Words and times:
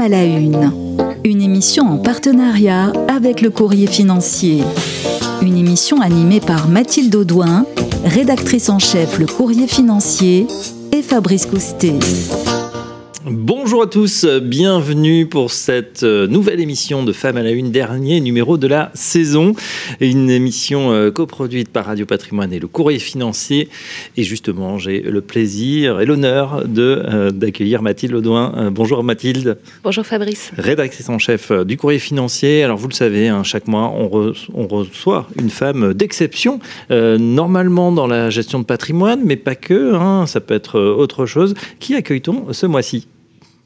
À 0.00 0.08
la 0.08 0.24
Une, 0.24 0.70
une 1.24 1.42
émission 1.42 1.84
en 1.90 1.98
partenariat 1.98 2.92
avec 3.08 3.40
le 3.40 3.50
Courrier 3.50 3.88
financier. 3.88 4.62
Une 5.42 5.56
émission 5.56 6.00
animée 6.00 6.40
par 6.40 6.68
Mathilde 6.68 7.14
Audouin, 7.16 7.66
rédactrice 8.04 8.68
en 8.68 8.78
chef 8.78 9.18
Le 9.18 9.26
Courrier 9.26 9.66
financier, 9.66 10.46
et 10.92 11.02
Fabrice 11.02 11.46
Coustet. 11.46 11.98
Bonjour 13.68 13.82
à 13.82 13.86
tous, 13.86 14.24
bienvenue 14.24 15.26
pour 15.26 15.50
cette 15.50 16.02
euh, 16.02 16.26
nouvelle 16.26 16.58
émission 16.58 17.04
de 17.04 17.12
Femmes 17.12 17.36
à 17.36 17.42
la 17.42 17.50
Une, 17.50 17.70
dernier 17.70 18.18
numéro 18.22 18.56
de 18.56 18.66
la 18.66 18.90
saison. 18.94 19.54
Une 20.00 20.30
émission 20.30 20.90
euh, 20.90 21.10
coproduite 21.10 21.68
par 21.68 21.84
Radio 21.84 22.06
Patrimoine 22.06 22.50
et 22.54 22.60
le 22.60 22.66
Courrier 22.66 22.98
Financier. 22.98 23.68
Et 24.16 24.22
justement, 24.22 24.78
j'ai 24.78 25.02
le 25.02 25.20
plaisir 25.20 26.00
et 26.00 26.06
l'honneur 26.06 26.66
de, 26.66 27.02
euh, 27.06 27.30
d'accueillir 27.30 27.82
Mathilde 27.82 28.14
Audouin. 28.14 28.70
bonjour 28.70 29.04
Mathilde. 29.04 29.58
Bonjour 29.84 30.06
Fabrice. 30.06 30.50
Rédactrice 30.56 31.10
en 31.10 31.18
chef 31.18 31.52
du 31.52 31.76
Courrier 31.76 31.98
Financier. 31.98 32.62
Alors 32.64 32.78
vous 32.78 32.88
le 32.88 32.94
savez, 32.94 33.28
hein, 33.28 33.42
chaque 33.42 33.68
mois, 33.68 33.92
on, 33.94 34.08
reçoit 34.66 35.28
une 35.38 35.50
femme 35.50 35.92
d'exception, 35.92 36.58
normalement 36.88 37.92
dans 37.92 38.06
la 38.06 38.30
gestion 38.30 38.60
de 38.60 38.64
patrimoine, 38.64 39.20
mais 39.26 39.36
pas 39.36 39.56
que, 39.56 39.94
hein, 39.94 40.24
ça 40.26 40.40
peut 40.40 40.54
être 40.54 40.80
autre 40.80 41.26
chose. 41.26 41.52
Qui 41.80 41.96
accueille-t-on 41.96 42.54
ce 42.54 42.64
mois-ci? 42.64 43.08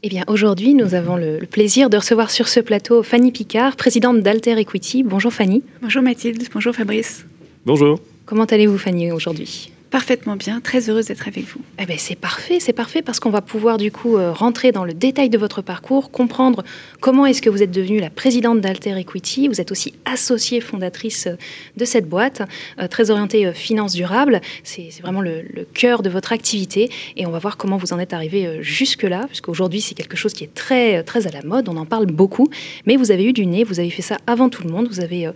Eh 0.04 0.08
bien, 0.08 0.24
aujourd'hui, 0.26 0.74
nous 0.74 0.94
avons 0.94 1.16
le, 1.16 1.38
plaisir 1.48 1.88
de 1.88 1.96
recevoir 1.96 2.30
sur 2.30 2.48
ce 2.48 2.58
plateau 2.60 3.02
Fanny 3.02 3.30
Picard, 3.30 3.76
présidente 3.76 4.20
d'Alter 4.20 4.58
Equity. 4.58 5.04
Bonjour 5.04 5.32
Fanny. 5.32 5.62
Bonjour 5.80 6.02
Mathilde. 6.02 6.42
Bonjour 6.52 6.74
Fabrice. 6.74 7.24
Bonjour. 7.64 8.00
Comment 8.26 8.44
allez-vous 8.44 8.78
Fanny 8.78 9.12
aujourd'hui? 9.12 9.71
Parfaitement 9.92 10.36
bien, 10.36 10.62
très 10.62 10.88
heureuse 10.88 11.08
d'être 11.08 11.28
avec 11.28 11.44
vous. 11.44 11.60
Eh 11.78 11.84
ben, 11.84 11.98
c'est 11.98 12.16
parfait, 12.16 12.60
c'est 12.60 12.72
parfait 12.72 13.02
parce 13.02 13.20
qu'on 13.20 13.28
va 13.28 13.42
pouvoir 13.42 13.76
du 13.76 13.92
coup 13.92 14.16
euh, 14.16 14.32
rentrer 14.32 14.72
dans 14.72 14.86
le 14.86 14.94
détail 14.94 15.28
de 15.28 15.36
votre 15.36 15.60
parcours, 15.60 16.10
comprendre 16.10 16.64
comment 17.00 17.26
est-ce 17.26 17.42
que 17.42 17.50
vous 17.50 17.62
êtes 17.62 17.70
devenue 17.70 18.00
la 18.00 18.08
présidente 18.08 18.62
d'Alter 18.62 18.98
Equity. 18.98 19.48
Vous 19.48 19.60
êtes 19.60 19.70
aussi 19.70 19.92
associée 20.06 20.62
fondatrice 20.62 21.26
euh, 21.26 21.36
de 21.76 21.84
cette 21.84 22.08
boîte, 22.08 22.40
euh, 22.80 22.88
très 22.88 23.10
orientée 23.10 23.52
finance 23.52 23.92
durable. 23.92 24.40
C'est 24.64 24.88
vraiment 25.02 25.20
le, 25.20 25.44
cœur 25.74 26.02
de 26.02 26.08
votre 26.08 26.32
activité 26.32 26.90
et 27.18 27.26
on 27.26 27.30
va 27.30 27.38
voir 27.38 27.58
comment 27.58 27.76
vous 27.76 27.92
en 27.92 27.98
êtes 27.98 28.14
arrivé 28.14 28.62
jusque-là, 28.62 29.26
puisqu'aujourd'hui 29.26 29.82
c'est 29.82 29.94
quelque 29.94 30.16
chose 30.16 30.32
qui 30.32 30.44
est 30.44 30.54
très, 30.54 31.02
très 31.02 31.26
à 31.26 31.30
la 31.30 31.42
mode, 31.42 31.68
on 31.68 31.76
en 31.76 31.84
parle 31.84 32.06
beaucoup, 32.06 32.48
mais 32.86 32.96
vous 32.96 33.10
avez 33.10 33.26
eu 33.26 33.34
du 33.34 33.44
nez, 33.44 33.62
vous 33.62 33.78
avez 33.78 33.90
fait 33.90 34.00
ça 34.00 34.16
avant 34.26 34.48
tout 34.48 34.62
le 34.64 34.70
monde, 34.70 34.88
vous 34.88 35.00
avez 35.00 35.30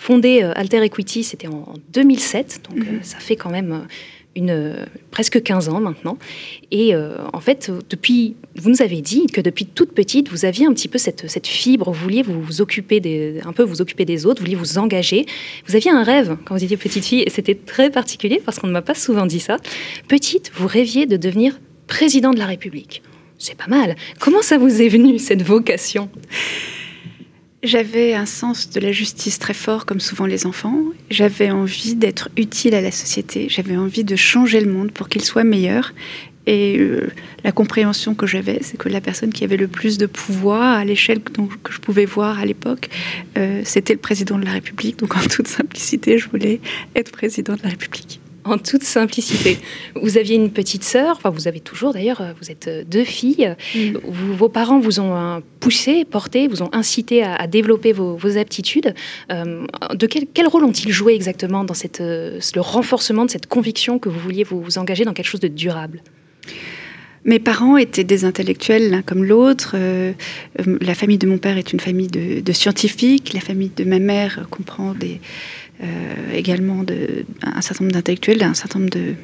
fondé 0.00 0.42
euh, 0.42 0.52
Alter 0.56 0.82
Equity, 0.82 1.22
c'était 1.22 1.46
en 1.46 1.74
2007, 1.92 2.62
donc 2.68 2.78
mhm. 2.78 2.82
euh, 2.82 2.98
ça 3.02 3.18
fait 3.18 3.36
quand 3.36 3.50
même 3.50 3.72
euh, 3.72 3.86
une, 4.34 4.86
presque 5.10 5.42
15 5.42 5.68
ans 5.68 5.80
maintenant. 5.80 6.16
Et 6.70 6.94
en 6.94 7.40
fait, 7.40 7.70
depuis, 7.90 8.36
vous 8.54 8.70
nous 8.70 8.80
avez 8.80 9.00
dit 9.00 9.26
que 9.26 9.40
depuis 9.40 9.66
toute 9.66 9.92
petite, 9.92 10.28
vous 10.30 10.44
aviez 10.44 10.66
un 10.66 10.72
petit 10.72 10.86
peu 10.86 10.98
cette, 10.98 11.28
cette 11.28 11.48
fibre, 11.48 11.90
vous 11.90 12.00
vouliez 12.00 12.22
vous, 12.22 12.40
vous, 12.40 12.60
occuper 12.60 13.00
des, 13.00 13.40
un 13.44 13.52
peu 13.52 13.64
vous 13.64 13.82
occuper 13.82 14.04
des 14.04 14.26
autres, 14.26 14.40
vous 14.40 14.46
vouliez 14.46 14.56
vous 14.56 14.78
engager. 14.78 15.26
Vous 15.66 15.74
aviez 15.74 15.90
un 15.90 16.04
rêve 16.04 16.36
quand 16.44 16.54
vous 16.54 16.62
étiez 16.62 16.76
petite 16.76 17.04
fille, 17.04 17.22
et 17.22 17.30
c'était 17.30 17.56
très 17.56 17.90
particulier 17.90 18.40
parce 18.42 18.60
qu'on 18.60 18.68
ne 18.68 18.72
m'a 18.72 18.82
pas 18.82 18.94
souvent 18.94 19.26
dit 19.26 19.40
ça. 19.40 19.56
Petite, 20.06 20.52
vous 20.54 20.68
rêviez 20.68 21.06
de 21.06 21.16
devenir 21.16 21.58
président 21.88 22.30
de 22.30 22.38
la 22.38 22.46
République. 22.46 23.02
C'est 23.36 23.56
pas 23.56 23.66
mal. 23.66 23.96
Comment 24.20 24.42
ça 24.42 24.58
vous 24.58 24.80
est 24.80 24.88
venu, 24.88 25.18
cette 25.18 25.42
vocation? 25.42 26.08
J'avais 27.62 28.14
un 28.14 28.26
sens 28.26 28.70
de 28.70 28.80
la 28.80 28.92
justice 28.92 29.38
très 29.38 29.54
fort, 29.54 29.84
comme 29.84 30.00
souvent 30.00 30.26
les 30.26 30.46
enfants. 30.46 30.78
J'avais 31.10 31.50
envie 31.50 31.94
d'être 31.94 32.30
utile 32.36 32.74
à 32.74 32.80
la 32.80 32.90
société. 32.90 33.48
J'avais 33.48 33.76
envie 33.76 34.04
de 34.04 34.16
changer 34.16 34.60
le 34.60 34.72
monde 34.72 34.92
pour 34.92 35.08
qu'il 35.08 35.22
soit 35.22 35.44
meilleur. 35.44 35.92
Et 36.46 36.78
euh, 36.78 37.10
la 37.44 37.52
compréhension 37.52 38.14
que 38.14 38.26
j'avais, 38.26 38.60
c'est 38.62 38.78
que 38.78 38.88
la 38.88 39.02
personne 39.02 39.30
qui 39.30 39.44
avait 39.44 39.58
le 39.58 39.68
plus 39.68 39.98
de 39.98 40.06
pouvoir 40.06 40.78
à 40.78 40.84
l'échelle 40.84 41.20
que, 41.20 41.32
je 41.70 41.78
pouvais 41.78 42.06
voir 42.06 42.38
à 42.38 42.46
l'époque, 42.46 42.88
euh, 43.36 43.60
c'était 43.64 43.92
le 43.92 44.00
président 44.00 44.38
de 44.38 44.46
la 44.46 44.52
République. 44.52 44.98
Donc 44.98 45.16
en 45.16 45.20
toute 45.20 45.48
simplicité, 45.48 46.18
je 46.18 46.28
voulais 46.30 46.60
être 46.96 47.12
président 47.12 47.54
de 47.54 47.62
la 47.62 47.68
République 47.68 48.20
en 48.50 48.58
toute 48.58 48.82
simplicité. 48.82 49.58
Vous 49.94 50.18
aviez 50.18 50.36
une 50.36 50.50
petite 50.50 50.84
sœur, 50.84 51.16
enfin 51.16 51.30
vous 51.30 51.48
avez 51.48 51.60
toujours 51.60 51.92
d'ailleurs, 51.92 52.20
euh, 52.20 52.32
vous 52.40 52.50
êtes 52.50 52.68
euh, 52.68 52.84
deux 52.86 53.04
filles. 53.04 53.54
Mm. 53.74 53.96
vos 54.04 54.48
parents 54.48 54.80
vous 54.80 55.00
ont 55.00 55.14
euh, 55.16 55.40
poussé, 55.60 56.04
porté, 56.04 56.48
vous 56.48 56.62
ont 56.62 56.70
incité 56.72 57.22
à, 57.22 57.46
développer 57.46 57.92
vos, 57.92 58.18
aptitudes. 58.36 58.94
de 59.28 60.06
quel, 60.06 60.46
rôle 60.46 60.64
ont-ils 60.64 60.92
joué 60.92 61.14
exactement 61.14 61.64
dans 61.64 61.74
cette, 61.74 62.00
le 62.00 62.60
renforcement 62.60 63.24
de 63.24 63.30
cette 63.30 63.46
conviction 63.46 63.98
que 63.98 64.08
vous 64.08 64.18
vouliez 64.18 64.44
vous, 64.44 64.78
engager 64.78 65.04
dans 65.04 65.12
quelque 65.12 65.26
chose 65.26 65.40
de 65.40 65.48
durable? 65.48 66.02
Mes 67.24 67.38
parents 67.38 67.76
étaient 67.76 68.04
des 68.04 68.24
intellectuels 68.24 68.90
l'un 68.90 69.02
comme 69.02 69.24
l'autre. 69.24 69.76
la 70.58 70.94
famille 70.94 71.18
de 71.18 71.26
mon 71.26 71.38
père 71.38 71.58
est 71.58 71.72
une 71.72 71.80
famille 71.80 72.08
de 72.08 72.52
scientifiques. 72.52 73.34
La 73.34 73.40
famille 73.40 73.72
de 73.76 73.84
ma 73.84 73.98
mère 73.98 74.46
comprend 74.50 74.94
des, 74.94 75.20
également 76.32 76.82
de, 76.82 77.24
un 77.42 77.60
certain 77.60 77.84
nombre 77.84 77.94
d'intellectuels, 77.94 78.42
un 78.42 78.54
certain 78.54 78.78
nombre 78.78 78.90
de, 78.90 79.14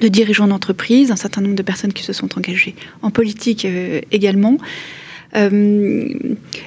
de 0.00 0.08
dirigeants 0.08 0.48
d'entreprise, 0.48 1.10
un 1.10 1.16
certain 1.16 1.40
nombre 1.40 1.54
de 1.54 1.62
personnes 1.62 1.92
qui 1.92 2.02
se 2.02 2.12
sont 2.12 2.38
engagées 2.38 2.74
en 3.02 3.10
politique 3.10 3.64
euh, 3.64 4.00
également. 4.10 4.58
Euh, 5.34 6.08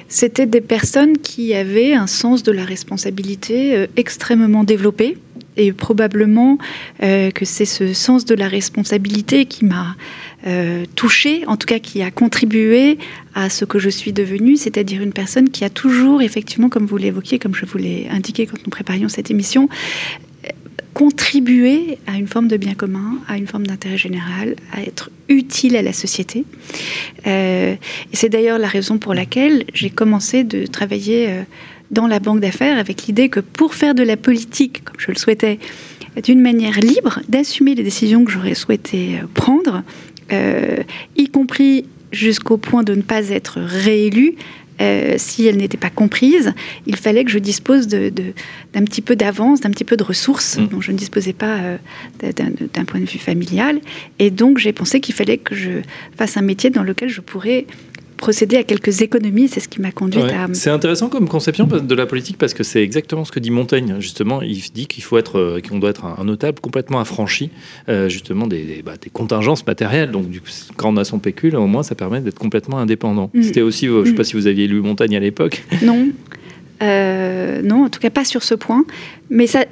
c'était 0.08 0.46
des 0.46 0.60
personnes 0.60 1.18
qui 1.18 1.54
avaient 1.54 1.94
un 1.94 2.08
sens 2.08 2.42
de 2.42 2.50
la 2.50 2.64
responsabilité 2.64 3.86
extrêmement 3.96 4.64
développé. 4.64 5.18
Et 5.58 5.72
probablement 5.72 6.58
que 7.00 7.44
c'est 7.44 7.64
ce 7.64 7.94
sens 7.94 8.26
de 8.26 8.34
la 8.34 8.46
responsabilité 8.46 9.46
qui 9.46 9.64
m'a 9.64 9.96
euh, 10.46 10.84
touché, 10.94 11.44
en 11.46 11.56
tout 11.56 11.66
cas 11.66 11.78
qui 11.78 12.02
a 12.02 12.10
contribué 12.10 12.98
à 13.34 13.50
ce 13.50 13.64
que 13.64 13.78
je 13.78 13.90
suis 13.90 14.12
devenue, 14.12 14.56
c'est-à-dire 14.56 15.02
une 15.02 15.12
personne 15.12 15.50
qui 15.50 15.64
a 15.64 15.70
toujours, 15.70 16.22
effectivement, 16.22 16.68
comme 16.68 16.86
vous 16.86 16.96
l'évoquiez, 16.96 17.38
comme 17.38 17.54
je 17.54 17.66
vous 17.66 17.78
l'ai 17.78 18.06
indiqué 18.10 18.46
quand 18.46 18.58
nous 18.64 18.70
préparions 18.70 19.08
cette 19.08 19.30
émission, 19.30 19.68
contribué 20.94 21.98
à 22.06 22.16
une 22.16 22.26
forme 22.26 22.48
de 22.48 22.56
bien 22.56 22.74
commun, 22.74 23.18
à 23.28 23.36
une 23.36 23.46
forme 23.46 23.66
d'intérêt 23.66 23.98
général, 23.98 24.56
à 24.72 24.80
être 24.80 25.10
utile 25.28 25.76
à 25.76 25.82
la 25.82 25.92
société. 25.92 26.44
Euh, 27.26 27.74
c'est 28.14 28.30
d'ailleurs 28.30 28.58
la 28.58 28.68
raison 28.68 28.96
pour 28.96 29.12
laquelle 29.12 29.64
j'ai 29.74 29.90
commencé 29.90 30.42
de 30.42 30.64
travailler 30.64 31.28
euh, 31.28 31.42
dans 31.90 32.06
la 32.06 32.18
banque 32.18 32.40
d'affaires 32.40 32.78
avec 32.78 33.06
l'idée 33.06 33.28
que 33.28 33.40
pour 33.40 33.74
faire 33.74 33.94
de 33.94 34.02
la 34.02 34.16
politique, 34.16 34.84
comme 34.84 34.98
je 34.98 35.10
le 35.10 35.18
souhaitais, 35.18 35.58
d'une 36.22 36.40
manière 36.40 36.80
libre, 36.80 37.20
d'assumer 37.28 37.74
les 37.74 37.82
décisions 37.82 38.24
que 38.24 38.30
j'aurais 38.30 38.54
souhaité 38.54 39.20
prendre, 39.34 39.82
y 40.30 41.28
compris 41.28 41.84
jusqu'au 42.12 42.56
point 42.56 42.82
de 42.82 42.94
ne 42.94 43.02
pas 43.02 43.28
être 43.28 43.60
réélue, 43.60 44.36
euh, 44.80 45.14
si 45.16 45.46
elle 45.46 45.56
n'était 45.56 45.78
pas 45.78 45.88
comprise, 45.88 46.52
il 46.86 46.96
fallait 46.96 47.24
que 47.24 47.30
je 47.30 47.38
dispose 47.38 47.88
d'un 47.88 48.84
petit 48.84 49.00
peu 49.00 49.16
d'avance, 49.16 49.60
d'un 49.60 49.70
petit 49.70 49.84
peu 49.84 49.96
de 49.96 50.04
ressources 50.04 50.58
mmh. 50.58 50.66
dont 50.66 50.80
je 50.80 50.92
ne 50.92 50.98
disposais 50.98 51.32
pas 51.32 51.56
euh, 51.56 51.76
d'un 52.74 52.84
point 52.84 53.00
de 53.00 53.06
vue 53.06 53.18
familial. 53.18 53.80
Et 54.18 54.30
donc 54.30 54.58
j'ai 54.58 54.72
pensé 54.72 55.00
qu'il 55.00 55.14
fallait 55.14 55.38
que 55.38 55.54
je 55.54 55.80
fasse 56.16 56.36
un 56.36 56.42
métier 56.42 56.70
dans 56.70 56.82
lequel 56.82 57.08
je 57.08 57.20
pourrais 57.20 57.66
procéder 58.16 58.56
à 58.56 58.64
quelques 58.64 59.02
économies. 59.02 59.48
C'est 59.48 59.60
ce 59.60 59.68
qui 59.68 59.80
m'a 59.80 59.92
conduit 59.92 60.22
à. 60.22 60.48
C'est 60.52 60.70
intéressant 60.70 61.08
comme 61.08 61.28
conception 61.28 61.66
de 61.66 61.94
la 61.94 62.06
politique 62.06 62.38
parce 62.38 62.54
que 62.54 62.62
c'est 62.62 62.82
exactement 62.82 63.24
ce 63.24 63.32
que 63.32 63.40
dit 63.40 63.50
Montaigne. 63.50 63.96
Justement, 64.00 64.42
il 64.42 64.60
dit 64.74 64.86
qu'il 64.86 65.02
faut 65.02 65.18
être, 65.18 65.38
euh, 65.38 65.60
qu'on 65.66 65.78
doit 65.78 65.90
être 65.90 66.04
un 66.04 66.24
notable 66.24 66.60
complètement 66.60 67.00
affranchi, 67.00 67.50
euh, 67.88 68.08
justement 68.08 68.46
des, 68.46 68.82
bah, 68.84 68.94
des, 69.00 69.10
contingences 69.10 69.66
matérielles. 69.66 70.10
Donc, 70.10 70.28
du 70.28 70.40
coup, 70.40 70.50
quand 70.76 70.92
on 70.92 70.96
a 70.96 71.04
son 71.04 71.18
pécule, 71.18 71.56
au 71.56 71.66
moins, 71.66 71.82
ça 71.82 71.94
permet 71.94 72.20
d'être 72.20 72.38
complètement 72.38 72.78
indépendant. 72.78 73.30
Mm. 73.34 73.42
C'était 73.42 73.62
aussi, 73.62 73.88
euh, 73.88 73.96
je 73.96 74.00
ne 74.00 74.06
sais 74.06 74.14
pas 74.14 74.22
mm. 74.22 74.26
si 74.26 74.34
vous 74.34 74.46
aviez 74.46 74.66
lu 74.66 74.80
Montaigne 74.80 75.16
à 75.16 75.20
l'époque. 75.20 75.64
Non, 75.82 76.08
non, 77.62 77.84
en 77.84 77.88
tout 77.88 78.00
cas 78.00 78.10
pas 78.10 78.24
sur 78.24 78.42
ce 78.42 78.54
point. 78.54 78.84
Mais 79.30 79.46
ça 79.46 79.64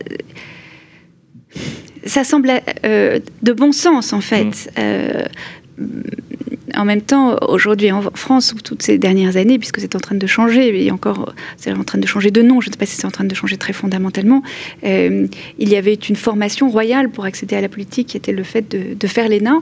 ça 2.06 2.22
semble 2.25 2.50
de 2.84 3.53
bon 3.53 3.72
sens 3.72 4.12
en 4.12 4.21
fait. 4.21 4.71
Mm 4.76 5.28
en 6.77 6.85
même 6.85 7.03
temps, 7.03 7.37
aujourd'hui 7.49 7.91
en 7.93 8.03
France, 8.15 8.53
ou 8.53 8.61
toutes 8.61 8.82
ces 8.82 8.99
dernières 8.99 9.37
années, 9.37 9.59
puisque 9.59 9.81
c'est 9.81 9.94
en 9.97 10.00
train 10.00 10.15
de 10.15 10.26
changer, 10.26 10.85
et 10.85 10.91
encore, 10.91 11.35
c'est 11.56 11.73
en 11.73 11.85
train 11.85 11.99
de 11.99 12.06
changer 12.06 12.31
de 12.31 12.43
nom, 12.43 12.61
je 12.61 12.69
ne 12.69 12.73
sais 12.73 12.79
pas 12.79 12.87
si 12.87 12.97
c'est 12.97 13.06
en 13.06 13.11
train 13.11 13.25
de 13.25 13.35
changer 13.35 13.56
très 13.56 13.73
fondamentalement, 13.73 14.43
euh, 14.85 15.26
il 15.59 15.69
y 15.69 15.76
avait 15.76 15.94
une 15.94 16.17
formation 16.17 16.69
royale 16.69 17.11
pour 17.11 17.25
accéder 17.25 17.56
à 17.56 17.61
la 17.61 17.69
politique 17.69 18.09
qui 18.09 18.17
était 18.17 18.32
le 18.32 18.43
fait 18.43 18.69
de, 18.69 19.06
faire 19.06 19.29
l'ENA 19.29 19.61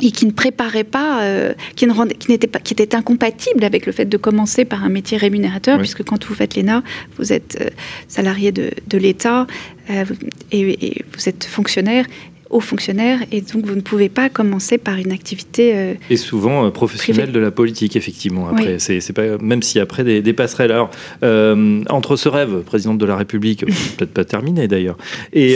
et 0.00 0.12
qui 0.12 0.26
ne 0.26 0.30
préparait 0.30 0.84
pas, 0.84 1.22
euh, 1.22 1.52
qui, 1.74 1.86
ne 1.86 1.92
rendait, 1.92 2.14
qui, 2.14 2.30
n'était 2.30 2.46
pas, 2.46 2.60
qui 2.60 2.72
était 2.72 2.94
incompatible 2.94 3.64
avec 3.64 3.84
le 3.84 3.92
fait 3.92 4.04
de 4.04 4.16
commencer 4.16 4.64
par 4.64 4.84
un 4.84 4.88
métier 4.88 5.18
rémunérateur, 5.18 5.78
puisque 5.78 6.04
quand 6.04 6.24
vous 6.24 6.34
faites 6.34 6.54
l'ENA, 6.54 6.84
vous 7.16 7.32
êtes 7.32 7.58
euh, 7.60 7.70
salarié 8.06 8.52
de, 8.52 8.70
l'État 8.96 9.46
et, 9.90 10.86
et, 10.86 11.04
vous 11.12 11.28
êtes 11.28 11.44
fonctionnaire 11.44 12.04
hauts 12.50 12.60
fonctionnaires 12.60 13.20
et 13.32 13.40
donc 13.40 13.66
vous 13.66 13.74
ne 13.74 13.80
pouvez 13.80 14.08
pas 14.08 14.28
commencer 14.28 14.78
par 14.78 14.96
une 14.96 15.12
activité. 15.12 15.72
Euh, 15.74 15.94
et 16.10 16.16
souvent 16.16 16.66
euh, 16.66 16.70
professionnelle 16.70 17.32
de 17.32 17.38
la 17.38 17.50
politique, 17.50 17.96
effectivement. 17.96 18.48
Après, 18.48 18.78
c'est 18.78 19.12
pas 19.12 19.38
même 19.40 19.62
si 19.62 19.78
après 19.78 20.04
des, 20.04 20.32
passerelles. 20.32 20.72
Alors 20.72 20.90
euh, 21.22 21.82
entre 21.88 22.16
ce 22.16 22.28
rêve, 22.28 22.62
présidente 22.62 22.98
de 22.98 23.06
la 23.06 23.16
République, 23.16 23.64
peut-être 23.96 24.12
pas 24.12 24.24
terminé 24.24 24.68
d'ailleurs, 24.68 24.96
et, 25.32 25.54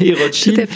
et, 0.00 0.14
Rothschild. 0.14 0.66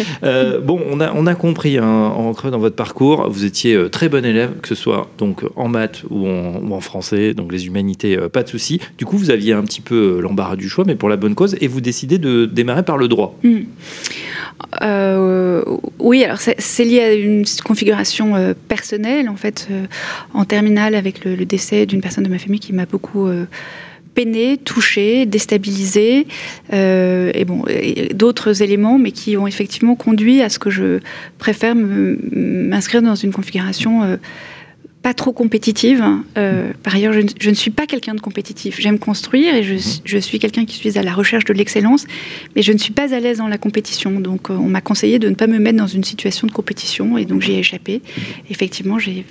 bon, 0.64 0.80
on 0.90 1.00
a 1.00 1.12
on 1.14 1.26
a 1.26 1.34
compris 1.34 1.78
hein, 1.78 1.86
en 1.86 2.32
creux 2.34 2.50
dans 2.50 2.58
votre 2.58 2.76
parcours, 2.76 3.28
vous 3.30 3.44
étiez 3.44 3.88
très 3.90 4.08
bon 4.08 4.24
élève, 4.24 4.50
que 4.60 4.68
ce 4.68 4.74
soit 4.74 5.10
donc 5.18 5.42
en 5.56 5.68
maths 5.68 6.02
ou 6.10 6.26
en, 6.26 6.60
ou 6.62 6.74
en 6.74 6.80
français, 6.80 7.34
donc 7.34 7.52
les 7.52 7.66
humanités, 7.66 8.16
pas 8.32 8.42
de 8.42 8.48
souci. 8.48 8.80
Du 8.98 9.04
coup, 9.04 9.16
vous 9.16 9.30
aviez 9.30 9.52
un 9.52 9.62
petit 9.62 9.80
peu 9.80 10.20
l'embarras 10.20 10.56
du 10.56 10.68
choix, 10.68 10.84
mais 10.86 10.96
pour 10.96 11.08
la 11.08 11.16
bonne 11.16 11.34
cause, 11.34 11.56
et 11.60 11.68
vous 11.68 11.80
décidez 11.80 12.18
de 12.18 12.46
démarrer 12.46 12.82
par 12.82 12.98
le 12.98 13.08
droit. 13.08 13.38
Hmm. 13.42 13.62
Euh, 15.22 15.62
oui, 15.98 16.24
alors 16.24 16.38
c'est 16.40 16.84
lié 16.84 17.00
à 17.00 17.14
une 17.14 17.44
configuration 17.64 18.36
euh, 18.36 18.54
personnelle, 18.68 19.28
en 19.28 19.36
fait, 19.36 19.68
euh, 19.70 19.86
en 20.34 20.44
terminale 20.44 20.94
avec 20.94 21.24
le, 21.24 21.36
décès 21.44 21.86
d'une 21.86 22.00
personne 22.00 22.24
de 22.24 22.28
ma 22.28 22.38
famille 22.38 22.60
qui 22.60 22.72
m'a 22.72 22.86
beaucoup 22.86 23.28
peiné, 24.14 24.58
touché, 24.58 25.26
déstabilisé, 25.26 26.26
et 26.72 27.44
bon, 27.44 27.64
d'autres 28.14 28.62
éléments, 28.62 28.98
mais 28.98 29.10
qui 29.10 29.36
ont 29.36 29.46
effectivement 29.46 29.96
conduit 29.96 30.40
à 30.40 30.48
ce 30.48 30.58
que 30.58 30.70
je 30.70 31.00
préfère 31.38 31.74
m'inscrire 31.74 33.02
dans 33.02 33.16
une 33.16 33.32
configuration 33.32 34.18
pas 35.02 35.14
trop 35.14 35.32
compétitive. 35.32 36.02
Euh, 36.38 36.70
par 36.82 36.94
ailleurs, 36.94 37.12
je 37.12 37.50
ne, 37.50 37.54
suis 37.54 37.70
pas 37.70 37.86
quelqu'un 37.86 38.14
de 38.14 38.20
compétitif. 38.20 38.80
J'aime 38.80 38.98
construire 38.98 39.54
et 39.54 39.62
je, 39.62 40.18
suis 40.18 40.38
quelqu'un 40.38 40.64
qui 40.64 40.76
suis 40.76 40.96
à 40.96 41.02
la 41.02 41.12
recherche 41.12 41.44
de 41.44 41.52
l'excellence, 41.52 42.06
mais 42.54 42.62
je 42.62 42.72
ne 42.72 42.78
suis 42.78 42.92
pas 42.92 43.12
à 43.12 43.20
l'aise 43.20 43.38
dans 43.38 43.48
la 43.48 43.58
compétition. 43.58 44.20
Donc, 44.20 44.50
euh, 44.50 44.54
on 44.54 44.68
m'a 44.68 44.80
conseillé 44.80 45.18
de 45.18 45.28
ne 45.28 45.34
pas 45.34 45.48
me 45.48 45.58
mettre 45.58 45.78
dans 45.78 45.88
une 45.88 46.04
situation 46.04 46.46
de 46.46 46.52
compétition 46.52 47.18
et 47.18 47.24
donc 47.24 47.42
j'ai 47.42 47.58
échappé. 47.58 48.00
Effectivement, 48.48 48.98
j'ai 48.98 49.26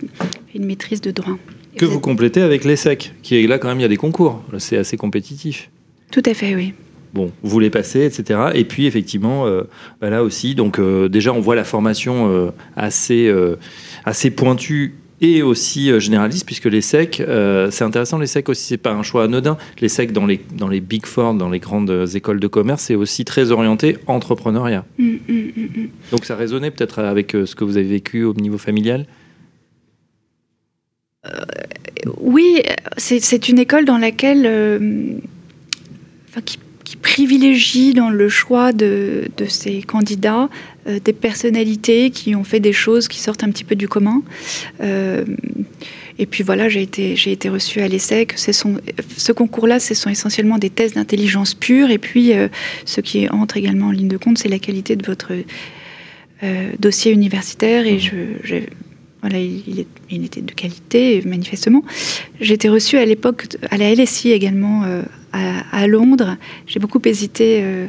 une 0.53 0.65
maîtrise 0.65 1.01
de 1.01 1.11
droit. 1.11 1.37
Que 1.77 1.85
vous 1.85 2.01
complétez 2.01 2.41
avec 2.41 2.65
l'ESSEC, 2.65 3.13
qui 3.23 3.37
est 3.37 3.47
là 3.47 3.57
quand 3.57 3.69
même, 3.69 3.79
il 3.79 3.83
y 3.83 3.85
a 3.85 3.89
des 3.89 3.97
concours. 3.97 4.43
C'est 4.57 4.77
assez 4.77 4.97
compétitif. 4.97 5.69
Tout 6.11 6.23
à 6.25 6.33
fait, 6.33 6.53
oui 6.55 6.73
bon, 7.13 7.29
vous 7.43 7.49
voulez 7.49 7.69
passer, 7.69 8.05
etc. 8.05 8.39
Et 8.53 8.63
puis 8.63 8.85
effectivement, 8.85 9.45
euh, 9.45 9.63
bah 9.99 10.09
là 10.09 10.23
aussi, 10.23 10.55
donc 10.55 10.79
déjà 11.09 11.33
on 11.33 11.41
voit 11.41 11.55
la 11.55 11.65
formation 11.65 12.53
assez 12.77 13.29
assez 14.05 14.31
pointue 14.31 14.95
et 15.21 15.43
aussi 15.43 15.91
euh, 15.91 15.99
généraliste, 15.99 16.45
puisque 16.45 16.65
les 16.65 16.81
SEC, 16.81 17.19
euh, 17.21 17.69
c'est 17.71 17.83
intéressant, 17.83 18.17
les 18.17 18.27
SEC 18.27 18.49
aussi, 18.49 18.63
c'est 18.63 18.77
pas 18.77 18.91
un 18.91 19.03
choix 19.03 19.23
anodin. 19.25 19.57
Les 19.79 19.87
SEC 19.87 20.11
dans 20.11 20.25
les, 20.25 20.41
dans 20.53 20.67
les 20.67 20.81
Big 20.81 21.05
Four, 21.05 21.35
dans 21.35 21.49
les 21.49 21.59
grandes 21.59 22.07
écoles 22.15 22.39
de 22.39 22.47
commerce, 22.47 22.83
c'est 22.83 22.95
aussi 22.95 23.23
très 23.23 23.51
orienté 23.51 23.97
entrepreneuriat. 24.07 24.83
Mm, 24.97 25.03
mm, 25.05 25.51
mm, 25.55 25.89
Donc 26.11 26.25
ça 26.25 26.35
résonnait 26.35 26.71
peut-être 26.71 26.99
avec 26.99 27.35
euh, 27.35 27.45
ce 27.45 27.55
que 27.55 27.63
vous 27.63 27.77
avez 27.77 27.87
vécu 27.87 28.23
au 28.23 28.33
niveau 28.33 28.57
familial? 28.57 29.05
Oui, 32.19 32.63
c'est 32.97 33.47
une 33.47 33.59
école 33.59 33.85
dans 33.85 33.99
laquelle. 33.99 34.47
Enfin, 36.27 36.41
qui 36.41 36.57
privilégie 36.97 37.93
dans 37.93 38.09
le 38.09 38.29
choix 38.29 38.71
de, 38.71 39.29
de 39.37 39.45
ces 39.45 39.81
candidats 39.81 40.49
euh, 40.87 40.99
des 40.99 41.13
personnalités 41.13 42.09
qui 42.09 42.35
ont 42.35 42.43
fait 42.43 42.59
des 42.59 42.73
choses 42.73 43.07
qui 43.07 43.19
sortent 43.19 43.43
un 43.43 43.51
petit 43.51 43.63
peu 43.63 43.75
du 43.75 43.87
commun. 43.87 44.23
Euh, 44.81 45.23
et 46.17 46.25
puis 46.25 46.43
voilà, 46.43 46.69
j'ai 46.69 46.81
été, 46.81 47.15
j'ai 47.15 47.31
été 47.31 47.49
reçue 47.49 47.81
à 47.81 47.87
l'ESSEC. 47.87 48.33
Ce 48.37 49.31
concours-là, 49.31 49.79
ce 49.79 49.93
sont 49.93 50.09
essentiellement 50.09 50.57
des 50.57 50.71
tests 50.71 50.95
d'intelligence 50.95 51.53
pure. 51.53 51.91
Et 51.91 51.99
puis, 51.99 52.33
euh, 52.33 52.47
ce 52.85 52.99
qui 53.01 53.29
entre 53.29 53.57
également 53.57 53.87
en 53.87 53.91
ligne 53.91 54.07
de 54.07 54.17
compte, 54.17 54.39
c'est 54.39 54.49
la 54.49 54.59
qualité 54.59 54.95
de 54.95 55.05
votre 55.05 55.33
dossier 56.79 57.11
universitaire. 57.11 57.85
Et 57.85 57.99
je, 57.99 58.15
voilà, 59.21 59.37
il, 59.37 59.85
était 60.25 60.41
de 60.41 60.51
qualité, 60.51 61.21
manifestement. 61.25 61.83
J'ai 62.39 62.55
été 62.55 62.69
reçue 62.69 62.97
à 62.97 63.05
l'époque 63.05 63.47
à 63.69 63.77
la 63.77 63.93
LSI 63.93 64.31
également 64.31 64.83
à, 65.33 65.87
Londres. 65.87 66.37
J'ai 66.67 66.79
beaucoup 66.79 67.01
hésité. 67.05 67.61
Euh, 67.63 67.87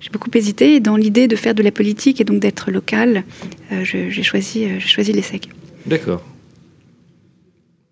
j'ai 0.00 0.10
beaucoup 0.10 0.30
hésité 0.34 0.78
dans 0.78 0.96
l'idée 0.96 1.26
de 1.26 1.36
faire 1.36 1.54
de 1.54 1.62
la 1.62 1.72
politique 1.72 2.20
et 2.20 2.24
donc 2.24 2.38
d'être 2.38 2.70
local. 2.70 3.24
Euh, 3.72 3.82
j'ai 3.82 4.22
choisi, 4.22 4.66
euh, 4.66 4.78
choisi 4.78 5.12
l'ESSEC. 5.12 5.48
D'accord. 5.86 6.22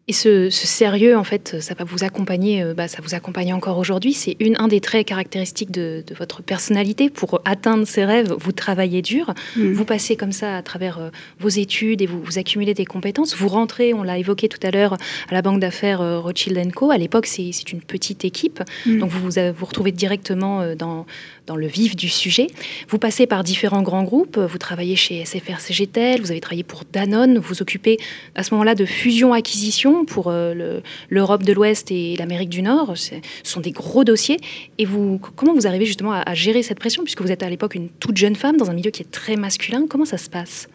Et 0.07 0.13
ce, 0.13 0.51
sérieux, 0.51 1.17
en 1.17 1.25
fait, 1.25 1.57
ça 1.61 1.73
va 1.73 1.85
vous 1.85 2.05
accompagner, 2.05 2.63
euh, 2.63 2.75
bah, 2.75 2.89
ça 2.89 2.99
vous 3.03 3.15
accompagne 3.15 3.55
encore 3.55 3.79
aujourd'hui. 3.79 4.13
C'est 4.13 4.37
une, 4.39 4.55
un 4.59 4.69
des 4.69 4.81
traits 4.81 5.07
caractéristiques 5.07 5.71
de, 5.71 6.05
votre 6.19 6.43
personnalité. 6.43 7.09
Pour 7.09 7.41
atteindre 7.47 7.87
ces 7.87 8.05
rêves, 8.05 8.35
vous 8.39 8.53
travaillez 8.53 9.01
dur. 9.01 9.33
Mm. 9.57 9.73
Vous 9.73 9.85
passez 9.87 10.15
comme 10.17 10.33
ça 10.33 10.59
à 10.59 10.63
travers 10.63 10.99
euh, 10.99 11.09
vos 11.41 11.49
études 11.49 12.03
et 12.03 12.07
vous, 12.07 12.23
vous, 12.23 12.39
accumulez 12.39 12.75
des 12.75 12.85
compétences. 12.85 13.35
Vous 13.35 13.49
rentrez, 13.49 13.95
on 13.95 14.03
l'a 14.03 14.19
évoqué 14.19 14.51
tout 14.51 14.59
à 14.63 14.71
l'heure, 14.71 14.93
à 15.31 15.33
la 15.33 15.41
banque 15.41 15.61
d'affaires 15.61 16.03
euh, 16.03 16.21
Rothschild 16.21 16.71
Co. 16.75 16.91
À 16.91 16.99
l'époque, 16.99 17.25
c'est 17.25 17.73
une 17.73 17.81
petite 17.81 18.27
équipe. 18.27 18.63
Mm. 18.85 18.99
Donc 18.99 19.11
vous, 19.11 19.31
vous 19.31 19.41
vous 19.57 19.65
retrouvez 19.65 19.93
directement 19.93 20.75
dans, 20.75 21.07
dans 21.47 21.57
le 21.57 21.67
vif 21.67 21.97
du 21.97 22.11
sujet. 22.11 22.49
Vous 22.89 22.99
passez 22.99 23.27
par 23.27 23.43
différents 23.43 23.83
grands 23.83 24.05
groupes. 24.05 24.39
Vous 24.39 24.59
travaillez 24.59 24.97
chez 24.97 25.25
SFR 25.25 25.61
CGTEL, 25.61 26.21
vous 26.21 26.31
avez 26.31 26.41
travaillé 26.41 26.63
pour 26.63 26.83
Danone. 26.93 27.39
Vous 27.39 27.55
vous 27.55 27.63
occupez 27.63 27.99
à 28.35 28.43
ce 28.43 28.53
moment-là 28.53 28.75
de 28.75 28.85
fusion-acquisition 28.85 29.94
pour 30.03 30.29
euh, 30.29 30.81
l'Europe 31.11 31.45
de 31.45 31.53
l'Ouest 31.53 31.93
et 31.93 32.17
l'Amérique 32.17 32.49
du 32.49 32.63
Nord. 32.63 32.97
Ce 32.97 33.15
sont 33.45 33.61
des 33.61 33.71
gros 33.71 34.03
dossiers. 34.03 34.39
Et 34.79 34.85
vous, 34.85 35.21
comment 35.37 35.55
vous 35.55 35.69
arrivez 35.69 35.87
justement 35.87 36.13
à, 36.13 36.35
gérer 36.35 36.65
cette 36.65 36.81
pression, 36.81 37.05
puisque 37.05 37.23
vous 37.23 37.31
êtes 37.31 37.45
à 37.45 37.51
l'époque 37.51 37.77
une 37.77 37.89
toute 37.89 38.17
jeune 38.17 38.35
femme 38.35 38.57
dans 38.57 38.71
un 38.71 38.75
milieu 38.75 38.91
qui 38.91 39.03
est 39.03 39.11
très 39.11 39.37
masculin 39.37 39.87
Comment 39.89 40.05
ça 40.05 40.19
se 40.19 40.29
passe? 40.29 40.69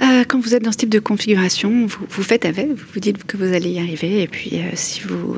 Euh, 0.00 0.24
quand 0.26 0.40
vous 0.40 0.54
êtes 0.54 0.62
dans 0.62 0.72
ce 0.72 0.78
type 0.78 0.90
de 0.90 0.98
configuration, 0.98 1.86
vous, 1.86 2.22
faites 2.22 2.44
avec, 2.44 2.68
vous 2.68 2.86
vous 2.94 3.00
dites 3.00 3.24
que 3.24 3.36
vous 3.36 3.52
allez 3.52 3.70
y 3.70 3.78
arriver, 3.78 4.22
et 4.22 4.28
puis 4.28 4.52
euh, 4.54 4.70
si 4.74 5.00
vous 5.00 5.36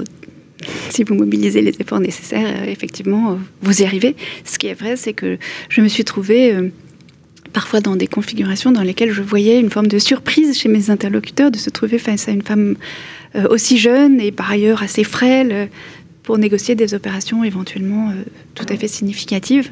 si 0.90 1.04
vous 1.04 1.14
mobilisez 1.14 1.62
les 1.62 1.72
efforts 1.80 2.00
nécessaires, 2.00 2.68
effectivement, 2.68 3.38
vous 3.62 3.82
y 3.82 3.84
arrivez. 3.84 4.14
Ce 4.44 4.58
qui 4.58 4.66
est 4.66 4.74
vrai, 4.74 4.96
c'est 4.96 5.14
que 5.14 5.38
je 5.70 5.80
me 5.80 5.88
suis 5.88 6.04
trouvée 6.04 6.54
parfois 7.52 7.80
dans 7.80 7.96
des 7.96 8.06
configurations 8.06 8.72
dans 8.72 8.82
lesquelles 8.82 9.12
je 9.12 9.22
voyais 9.22 9.60
une 9.60 9.70
forme 9.70 9.88
de 9.88 9.98
surprise 9.98 10.58
chez 10.58 10.68
mes 10.68 10.90
interlocuteurs 10.90 11.50
de 11.50 11.58
se 11.58 11.70
trouver 11.70 11.98
face 11.98 12.28
à 12.28 12.32
une 12.32 12.42
femme 12.42 12.76
euh, 13.36 13.46
aussi 13.48 13.78
jeune 13.78 14.20
et 14.20 14.32
par 14.32 14.50
ailleurs 14.50 14.82
assez 14.82 15.04
frêle 15.04 15.52
euh, 15.52 15.66
pour 16.22 16.38
négocier 16.38 16.74
des 16.74 16.94
opérations 16.94 17.44
éventuellement 17.44 18.10
euh, 18.10 18.22
tout 18.54 18.66
à 18.68 18.76
fait 18.76 18.88
significatives. 18.88 19.70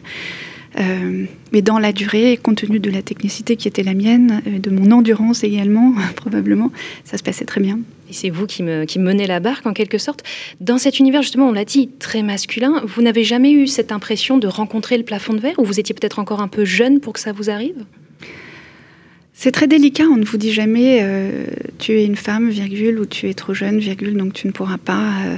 Mais 1.53 1.63
dans 1.63 1.79
la 1.79 1.93
durée, 1.93 2.39
compte 2.43 2.59
tenu 2.59 2.79
de 2.79 2.91
la 2.91 3.03
technicité 3.03 3.57
qui 3.57 3.69
était 3.69 3.83
la 3.83 3.95
mienne, 3.95 4.43
de 4.47 4.71
mon 4.71 4.91
endurance 4.91 5.45
également, 5.45 5.95
probablement, 6.17 6.71
ça 7.05 7.19
se 7.19 7.23
passait 7.23 7.45
très 7.45 7.61
bien. 7.61 7.81
Et 8.11 8.13
c'est 8.13 8.31
vous 8.31 8.47
qui, 8.47 8.63
me, 8.63 8.85
qui 8.85 8.99
menez 8.99 9.27
la 9.27 9.41
barque 9.41 9.67
en 9.67 9.73
quelque 9.73 9.99
sorte. 9.99 10.23
Dans 10.61 10.79
cet 10.79 10.99
univers, 10.99 11.23
justement, 11.23 11.49
on 11.49 11.53
l'a 11.53 11.65
dit, 11.65 11.91
très 11.99 12.23
masculin, 12.23 12.83
vous 12.87 13.03
n'avez 13.03 13.25
jamais 13.25 13.53
eu 13.53 13.67
cette 13.67 13.93
impression 13.93 14.39
de 14.39 14.47
rencontrer 14.47 14.97
le 14.97 15.05
plafond 15.05 15.35
de 15.35 15.41
verre 15.41 15.59
ou 15.59 15.65
vous 15.65 15.79
étiez 15.79 15.95
peut-être 15.95 16.19
encore 16.19 16.41
un 16.41 16.49
peu 16.49 16.65
jeune 16.65 17.01
pour 17.01 17.13
que 17.13 17.21
ça 17.21 17.33
vous 17.33 17.51
arrive? 17.51 17.85
C'est 19.41 19.53
très 19.53 19.69
délicat, 19.69 20.05
on 20.05 20.17
ne 20.17 20.25
vous 20.25 20.37
dit 20.37 20.53
jamais 20.53 20.99
euh, 21.03 21.47
tu 21.79 21.93
es 21.93 22.05
une 22.05 22.17
femme, 22.17 22.49
virgule, 22.49 22.99
ou 22.99 23.07
tu 23.07 23.29
es 23.29 23.35
trop 23.35 23.55
jeune, 23.55 23.79
virgule, 23.79 24.17
donc 24.17 24.33
tu 24.33 24.49
ne 24.49 24.53
pourras 24.53 24.79
pas. 24.79 25.13
Euh, 25.27 25.37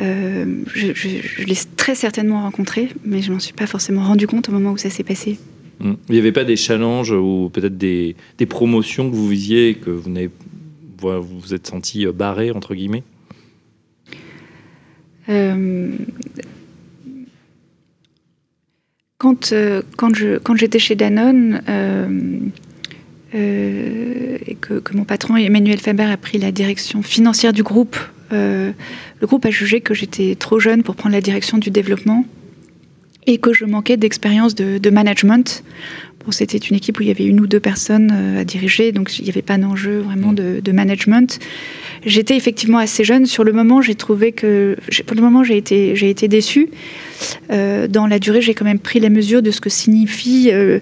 euh, 0.00 0.62
je, 0.74 1.44
l'ai 1.44 1.56
très 1.76 1.94
certainement 1.94 2.42
rencontré, 2.42 2.88
mais 3.04 3.22
je 3.22 3.32
m'en 3.32 3.38
suis 3.38 3.52
pas 3.52 3.66
forcément 3.66 4.02
rendu 4.02 4.26
compte 4.26 4.48
au 4.48 4.52
moment 4.52 4.72
où 4.72 4.76
ça 4.76 4.90
s'est 4.90 5.04
passé. 5.04 5.38
Mmh. 5.80 5.92
Il 6.08 6.12
n'y 6.12 6.18
avait 6.18 6.32
pas 6.32 6.44
des 6.44 6.56
challenges 6.56 7.12
ou 7.12 7.50
peut-être 7.52 7.76
des, 7.76 8.16
des, 8.38 8.46
promotions 8.46 9.10
que 9.10 9.14
vous 9.14 9.28
visiez 9.28 9.70
et 9.70 9.74
que 9.74 9.90
vous 9.90 10.10
n'avez 10.10 10.30
vous 11.12 11.40
vous 11.40 11.54
êtes 11.54 11.66
senti 11.66 12.06
euh, 12.06 12.12
barré, 12.12 12.50
entre 12.50 12.74
guillemets? 12.74 13.02
Euh, 15.28 15.92
quand, 19.18 19.52
euh, 19.52 19.82
quand, 19.96 20.14
je, 20.14 20.38
quand 20.38 20.56
j'étais 20.56 20.78
chez 20.78 20.94
Danone 20.94 21.62
et 23.32 24.54
que, 24.60 24.78
que, 24.78 24.96
mon 24.96 25.04
patron 25.04 25.36
Emmanuel 25.36 25.80
Faber 25.80 26.04
a 26.04 26.16
pris 26.16 26.38
la 26.38 26.52
direction 26.52 27.02
financière 27.02 27.52
du 27.52 27.64
groupe, 27.64 27.96
le 28.30 28.74
groupe 29.22 29.44
a 29.46 29.50
jugé 29.50 29.80
que 29.80 29.94
j'étais 29.94 30.34
trop 30.34 30.58
jeune 30.58 30.82
pour 30.82 30.96
prendre 30.96 31.14
la 31.14 31.20
direction 31.20 31.58
du 31.58 31.70
développement 31.70 32.24
et 33.26 33.38
que 33.38 33.52
je 33.52 33.64
manquais 33.64 33.96
d'expérience 33.96 34.54
de, 34.54 34.78
de 34.78 34.90
management 34.90 35.62
c'était 36.32 36.58
une 36.58 36.76
équipe 36.76 36.98
où 36.98 37.02
il 37.02 37.08
y 37.08 37.10
avait 37.10 37.24
une 37.24 37.40
ou 37.40 37.46
deux 37.46 37.60
personnes 37.60 38.10
euh, 38.12 38.40
à 38.40 38.44
diriger, 38.44 38.92
donc 38.92 39.18
il 39.18 39.24
n'y 39.24 39.30
avait 39.30 39.42
pas 39.42 39.58
d'enjeu 39.58 39.98
vraiment 39.98 40.32
mm. 40.32 40.60
de, 40.60 40.72
management. 40.72 41.38
J'étais 42.04 42.36
effectivement 42.36 42.78
assez 42.78 43.04
jeune. 43.04 43.26
Sur 43.26 43.44
le 43.44 43.52
moment, 43.52 43.80
j'ai 43.80 43.94
trouvé 43.94 44.32
que, 44.32 44.76
pour 45.06 45.16
le 45.16 45.22
moment, 45.22 45.44
j'ai 45.44 45.56
été, 45.56 45.96
j'ai 45.96 46.10
été 46.10 46.28
déçue. 46.28 46.68
Euh, 47.50 47.86
dans 47.88 48.06
la 48.06 48.18
durée, 48.18 48.42
j'ai 48.42 48.54
quand 48.54 48.64
même 48.64 48.78
pris 48.78 49.00
la 49.00 49.10
mesure 49.10 49.42
de 49.42 49.50
ce 49.50 49.60
que 49.60 49.70
signifie 49.70 50.50
euh, 50.52 50.80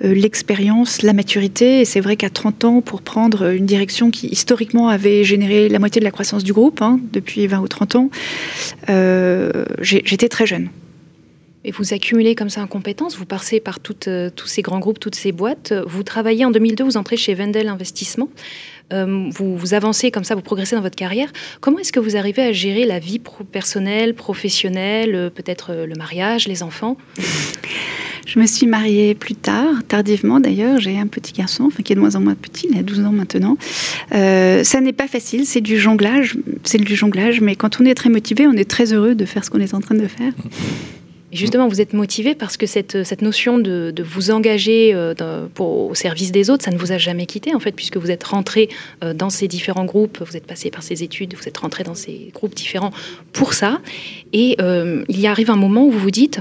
l'expérience, 0.00 1.02
la 1.02 1.12
maturité. 1.12 1.80
Et 1.80 1.84
c'est 1.84 2.00
vrai 2.00 2.16
qu'à 2.16 2.30
30 2.30 2.64
ans, 2.64 2.80
pour 2.80 3.02
prendre 3.02 3.50
une 3.52 3.66
direction 3.66 4.10
qui 4.10 4.28
historiquement 4.28 4.88
avait 4.88 5.24
généré 5.24 5.68
la 5.68 5.78
moitié 5.78 6.00
de 6.00 6.04
la 6.04 6.10
croissance 6.10 6.44
du 6.44 6.52
groupe, 6.52 6.82
hein, 6.82 7.00
depuis 7.12 7.46
20 7.46 7.60
ou 7.60 7.68
30 7.68 7.96
ans, 7.96 8.10
j'étais 9.80 10.28
très 10.28 10.46
jeune. 10.46 10.68
Et 11.64 11.72
vous 11.72 11.92
accumulez 11.92 12.34
comme 12.34 12.48
ça 12.48 12.62
en 12.62 12.66
compétences, 12.66 13.16
vous 13.16 13.26
passez 13.26 13.60
par 13.60 13.80
toutes, 13.80 14.08
tous 14.36 14.46
ces 14.46 14.62
grands 14.62 14.78
groupes, 14.78 15.00
toutes 15.00 15.16
ces 15.16 15.32
boîtes. 15.32 15.74
Vous 15.86 16.02
travaillez 16.02 16.44
en 16.44 16.50
2002, 16.50 16.84
vous 16.84 16.96
entrez 16.96 17.16
chez 17.16 17.34
Wendel 17.34 17.68
Investissement. 17.68 18.28
Vous, 18.90 19.56
vous, 19.56 19.74
avancez 19.74 20.10
comme 20.10 20.24
ça, 20.24 20.34
vous 20.34 20.42
progressez 20.42 20.76
dans 20.76 20.82
votre 20.82 20.96
carrière. 20.96 21.30
Comment 21.60 21.78
est-ce 21.78 21.92
que 21.92 22.00
vous 22.00 22.16
arrivez 22.16 22.42
à 22.42 22.52
gérer 22.52 22.84
la 22.84 22.98
vie 22.98 23.20
personnelle, 23.52 24.14
professionnelle, 24.14 25.30
peut-être 25.34 25.72
le 25.72 25.94
mariage, 25.94 26.48
les 26.48 26.62
enfants? 26.62 26.96
Je 28.28 28.38
me 28.38 28.46
suis 28.46 28.66
mariée 28.66 29.14
plus 29.14 29.34
tard, 29.34 29.72
tardivement 29.88 30.38
d'ailleurs. 30.38 30.78
J'ai 30.78 30.98
un 30.98 31.06
petit 31.06 31.32
garçon, 31.32 31.64
enfin, 31.64 31.82
qui 31.82 31.94
est 31.94 31.96
de 31.96 32.00
moins 32.00 32.14
en 32.14 32.20
moins 32.20 32.34
petit, 32.34 32.68
il 32.70 32.78
a 32.78 32.82
12 32.82 33.00
ans 33.00 33.12
maintenant. 33.12 33.56
Euh, 34.14 34.62
ça 34.64 34.82
n'est 34.82 34.92
pas 34.92 35.08
facile, 35.08 35.46
c'est 35.46 35.62
du 35.62 35.78
jonglage, 35.78 36.36
c'est 36.62 36.76
du 36.76 36.94
jonglage, 36.94 37.40
mais 37.40 37.56
quand 37.56 37.80
on 37.80 37.86
est 37.86 37.94
très 37.94 38.10
motivé, 38.10 38.46
on 38.46 38.52
est 38.52 38.68
très 38.68 38.92
heureux 38.92 39.14
de 39.14 39.24
faire 39.24 39.46
ce 39.46 39.50
qu'on 39.50 39.60
est 39.60 39.72
en 39.72 39.80
train 39.80 39.94
de 39.94 40.06
faire. 40.06 40.34
Justement, 41.32 41.68
vous 41.68 41.80
êtes 41.80 41.92
motivé 41.92 42.34
parce 42.34 42.56
que 42.56 42.66
cette, 42.66 43.04
cette 43.04 43.22
notion 43.22 43.58
de, 43.58 43.92
vous 44.02 44.30
engager 44.30 44.92
euh, 44.94 45.14
au 45.58 45.94
service 45.94 46.32
des 46.32 46.50
autres, 46.50 46.64
ça 46.64 46.70
ne 46.70 46.78
vous 46.78 46.92
a 46.92 46.98
jamais 46.98 47.26
quitté, 47.26 47.54
en 47.54 47.60
fait, 47.60 47.72
puisque 47.72 47.96
vous 47.96 48.10
êtes 48.10 48.24
rentré 48.24 48.68
euh, 49.02 49.14
dans 49.14 49.30
ces 49.30 49.48
différents 49.48 49.84
groupes, 49.84 50.22
vous 50.24 50.36
êtes 50.36 50.46
passé 50.46 50.70
par 50.70 50.82
ces 50.82 51.02
études, 51.02 51.34
vous 51.34 51.48
êtes 51.48 51.58
rentré 51.58 51.84
dans 51.84 51.94
ces 51.94 52.30
groupes 52.34 52.54
différents 52.54 52.92
pour 53.32 53.52
ça. 53.52 53.80
Et 54.32 54.56
il 54.60 55.20
y 55.20 55.26
arrive 55.26 55.50
un 55.50 55.56
moment 55.56 55.84
où 55.84 55.90
vous 55.90 55.98
vous 55.98 56.10
dites, 56.10 56.40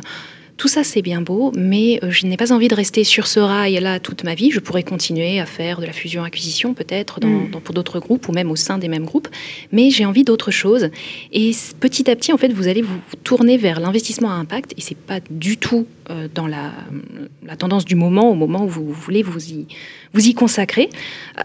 tout 0.58 0.68
ça, 0.68 0.84
c'est 0.84 1.04
bien 1.04 1.22
beau, 1.22 1.52
mais 1.56 2.00
euh, 2.04 2.10
je 2.10 2.26
n'ai 2.26 2.36
pas 2.36 2.52
envie 2.52 2.68
de 2.68 2.74
rester 2.74 3.04
sur 3.04 3.28
ce 3.28 3.40
rail-là 3.40 4.00
toute 4.00 4.24
ma 4.24 4.34
vie. 4.34 4.50
Je 4.50 4.60
pourrais 4.60 4.82
continuer 4.82 5.40
à 5.40 5.46
faire 5.46 5.80
de 5.80 5.86
la 5.86 5.94
fusion-acquisition, 5.94 6.74
peut-être, 6.74 7.20
mm. 7.24 7.52
pour 7.64 7.76
d'autres 7.76 8.00
groupes 8.00 8.28
ou 8.28 8.32
même 8.32 8.50
au 8.50 8.56
sein 8.56 8.80
des 8.80 8.88
mêmes 8.88 9.06
groupes, 9.06 9.28
mais 9.72 9.92
j'ai 9.92 10.06
envie 10.06 10.24
d'autre 10.24 10.50
chose. 10.50 10.90
Et 11.32 11.52
petit 11.80 12.10
à 12.10 12.16
petit, 12.16 12.34
en 12.34 12.38
fait, 12.38 12.52
vous 12.52 12.68
allez 12.68 12.82
vous 12.82 13.00
tourner 13.24 13.58
vers 13.58 13.80
l'investissement 13.80 14.32
à 14.32 14.34
impact, 14.34 14.74
et 14.78 14.82
c'est 14.82 14.98
pas 14.98 15.20
du 15.30 15.58
tout 15.58 15.86
dans 16.34 16.48
la, 16.48 16.72
tendance 17.58 17.86
du 17.86 17.96
moment, 17.96 18.32
au 18.32 18.36
moment 18.36 18.64
où 18.64 18.68
vous 18.68 18.92
voulez 18.92 19.24
vous 19.24 19.50
y, 19.50 20.34
consacrer. 20.34 20.90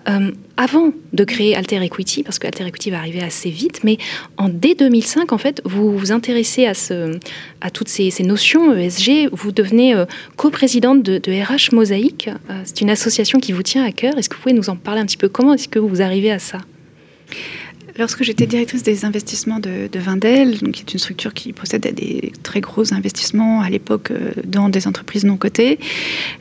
Euh, 0.08 0.30
avant 0.56 0.92
de 1.12 1.24
créer 1.24 1.56
Alter 1.56 1.82
Equity, 1.82 2.22
parce 2.22 2.38
que 2.38 2.46
Alter 2.46 2.66
Equity 2.66 2.90
va 2.90 2.98
arriver 2.98 3.22
assez 3.22 3.50
vite, 3.50 3.80
mais 3.84 3.98
en 4.36 4.48
dès 4.48 4.74
2005, 4.74 5.32
en 5.32 5.38
fait, 5.38 5.60
vous 5.64 5.96
vous 5.96 6.12
intéressez 6.12 6.66
à, 6.66 7.70
toutes 7.70 7.88
ces, 7.88 8.12
notions 8.22 8.74
ESG. 8.74 9.30
Vous 9.32 9.52
devenez 9.52 9.94
euh, 9.94 10.04
coprésidente 10.36 11.02
de, 11.02 11.20
RH 11.32 11.74
Mosaïque. 11.74 12.30
C'est 12.64 12.80
une 12.80 12.90
association 12.90 13.40
qui 13.40 13.52
vous 13.52 13.62
tient 13.62 13.84
à 13.84 13.92
cœur. 13.92 14.16
Est-ce 14.18 14.28
que 14.28 14.36
vous 14.36 14.42
pouvez 14.42 14.54
nous 14.54 14.70
en 14.70 14.76
parler 14.76 15.00
un 15.00 15.06
petit 15.06 15.16
peu? 15.16 15.28
Comment 15.28 15.54
est-ce 15.54 15.68
que 15.68 15.78
vous 15.78 16.02
arrivez 16.02 16.30
à 16.30 16.38
ça? 16.38 16.58
Lorsque 17.98 18.22
j'étais 18.22 18.46
directrice 18.46 18.82
des 18.82 19.04
investissements 19.04 19.58
de, 19.58 19.88
de 19.90 19.98
Vindel, 19.98 20.58
qui 20.72 20.80
est 20.80 20.92
une 20.92 20.98
structure 20.98 21.34
qui 21.34 21.52
possède 21.52 21.82
des 21.94 22.32
très 22.42 22.60
gros 22.60 22.94
investissements 22.94 23.60
à 23.60 23.68
l'époque 23.68 24.10
euh, 24.10 24.32
dans 24.44 24.70
des 24.70 24.86
entreprises 24.88 25.24
non 25.24 25.36
cotées, 25.36 25.78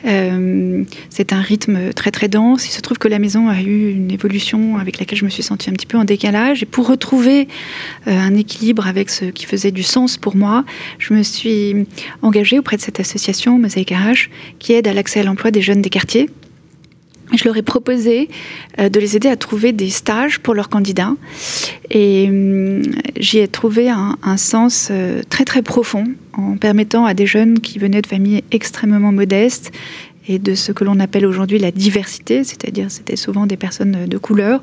euh, 0.05 0.84
c'est 1.10 1.34
un 1.34 1.41
rythme 1.41 1.91
très 1.93 2.12
très 2.12 2.29
dense. 2.29 2.67
Il 2.67 2.72
se 2.72 2.79
trouve 2.79 3.00
que 3.00 3.10
la 3.10 3.20
maison 3.20 3.50
a 3.50 3.62
eu 3.62 3.91
une 3.91 4.12
évolution 4.12 4.77
avec 4.77 4.98
laquelle 4.98 5.17
je 5.17 5.25
me 5.25 5.29
suis 5.29 5.43
sentie 5.43 5.70
un 5.70 5.74
petit 5.74 5.86
peu 5.86 5.98
en 5.98 6.05
décalage. 6.05 6.63
Et 6.63 6.65
pour 6.65 6.88
retrouver 6.88 7.50
euh, 8.08 8.17
un 8.17 8.36
équilibre 8.36 8.88
avec 8.88 9.10
ce 9.10 9.25
qui 9.25 9.46
faisait 9.46 9.72
du 9.72 9.84
sens 9.84 10.15
pour 10.15 10.38
moi, 10.38 10.63
je 11.00 11.13
me 11.13 11.22
suis 11.22 11.86
engagée 12.22 12.60
auprès 12.60 12.77
de 12.77 12.81
cette 12.81 13.01
association 13.01 13.60
Mosaïque 13.60 13.91
RH 13.91 14.29
qui 14.60 14.72
aide 14.74 14.88
à 14.88 14.93
l'accès 14.93 15.20
à 15.20 15.24
l'emploi 15.24 15.51
des 15.51 15.62
jeunes 15.62 15.81
des 15.81 15.89
quartiers 15.89 16.29
je 17.33 17.45
leur 17.45 17.57
ai 17.57 17.61
proposé 17.61 18.29
euh, 18.79 18.89
de 18.89 19.00
les 19.00 19.15
aider 19.15 19.27
à 19.27 19.35
trouver 19.35 19.71
des 19.71 19.89
stages 19.89 20.39
pour 20.39 20.53
leurs 20.53 20.69
candidats. 20.69 21.13
Et 21.89 22.27
hum, 22.29 22.81
j'y 23.17 23.39
ai 23.39 23.47
trouvé 23.47 23.89
un, 23.89 24.38
sens 24.38 24.89
euh, 24.91 25.21
très 25.29 25.45
très 25.45 25.61
profond 25.61 26.05
en 26.33 26.57
permettant 26.57 27.05
à 27.05 27.13
des 27.13 27.25
jeunes 27.25 27.59
qui 27.59 27.79
venaient 27.79 28.01
de 28.01 28.07
familles 28.07 28.43
extrêmement 28.51 29.11
modestes 29.11 29.71
et 30.27 30.39
de 30.39 30.53
ce 30.55 30.71
que 30.71 30.83
l'on 30.83 31.00
appelle 31.00 31.25
aujourd'hui 31.25 31.57
la 31.57 31.71
diversité, 31.71 32.43
c'est-à-dire 32.43 32.91
c'était 32.91 33.15
souvent 33.15 33.47
des 33.47 33.57
personnes 33.57 34.05
de 34.05 34.17
couleur. 34.17 34.61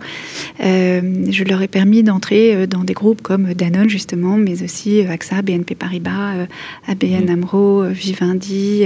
Euh, 0.61 1.27
je 1.31 1.45
leur 1.45 1.61
ai 1.61 1.69
permis 1.69 2.03
d'entrer 2.03 2.67
dans 2.67 2.85
des 2.85 2.95
groupes 2.95 3.23
comme 3.23 3.53
Danone 3.55 3.91
justement, 3.91 4.37
mais 4.37 4.63
aussi 4.63 5.01
AXA, 5.01 5.43
BNP 5.43 5.75
Paribas, 5.75 6.47
ABN 6.87 7.27
mmh. 7.27 7.31
AMRO, 7.31 7.85
Vivendi 7.89 8.85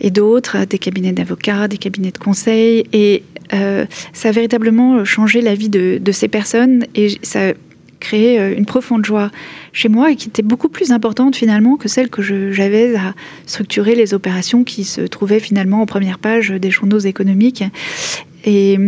et 0.00 0.10
d'autres, 0.10 0.64
des 0.64 0.78
cabinets 0.78 1.12
d'avocats, 1.12 1.68
des 1.68 1.78
cabinets 1.78 2.10
de 2.10 2.18
conseil. 2.18 2.84
Et 2.92 3.22
euh, 3.54 3.86
ça 4.12 4.28
a 4.28 4.32
véritablement 4.32 5.04
changé 5.04 5.40
la 5.40 5.54
vie 5.54 5.68
de, 5.68 6.12
ces 6.12 6.28
personnes 6.28 6.84
et 6.94 7.16
ça 7.22 7.50
a 7.50 7.52
créé 8.00 8.38
euh, 8.38 8.54
une 8.56 8.66
profonde 8.66 9.04
joie 9.04 9.30
chez 9.72 9.88
moi 9.88 10.10
et 10.10 10.16
qui 10.16 10.28
était 10.28 10.42
beaucoup 10.42 10.68
plus 10.68 10.92
importante 10.92 11.36
finalement 11.36 11.76
que 11.76 11.88
celle 11.88 12.10
que 12.10 12.22
j'avais 12.52 12.94
à 12.96 13.14
structurer 13.46 13.94
les 13.94 14.14
opérations 14.14 14.64
qui 14.64 14.84
se 14.84 15.00
trouvaient 15.00 15.40
finalement 15.40 15.80
en 15.80 15.86
première 15.86 16.18
page 16.18 16.50
des 16.50 16.70
journaux 16.70 16.98
économiques. 16.98 17.64
Et, 18.44 18.78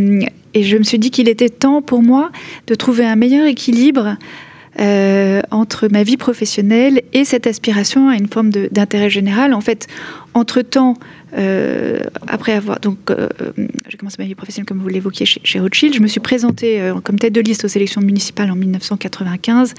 et 0.55 0.63
je 0.63 0.77
me 0.77 0.83
suis 0.83 0.99
dit 0.99 1.11
qu'il 1.11 1.29
était 1.29 1.49
temps 1.49 1.83
pour 1.83 2.03
moi 2.03 2.31
de 2.67 2.75
trouver 2.75 3.07
un 3.07 3.17
meilleur 3.17 3.47
équilibre 3.47 4.17
euh, 4.81 5.41
entre 5.51 5.89
ma 5.89 6.05
vie 6.05 6.17
professionnelle 6.17 7.03
et 7.13 7.25
cette 7.25 7.47
aspiration 7.49 8.09
à 8.09 8.15
une 8.15 8.29
forme 8.29 8.51
d'intérêt 8.51 9.11
général. 9.11 9.53
En 9.53 9.61
fait, 9.61 9.89
entre-temps, 10.35 10.95
euh, 11.37 11.99
après 12.29 12.53
avoir 12.53 12.79
donc 12.79 12.97
euh, 13.11 13.29
j'ai 13.89 13.99
commencé 13.99 14.17
ma 14.21 14.25
vie 14.25 14.37
professionnelle 14.37 14.69
comme 14.69 14.79
vous 14.79 14.89
l'évoquiez 14.89 15.27
chez, 15.27 15.59
Rothschild, 15.59 15.95
je 15.95 16.01
me 16.01 16.07
suis 16.07 16.21
présentée 16.21 16.93
comme 17.03 17.19
tête 17.19 17.33
de 17.33 17.41
liste 17.41 17.65
aux 17.65 17.69
élections 17.69 18.01
municipales 18.01 18.51
en 18.51 18.57
1995. 18.57 19.75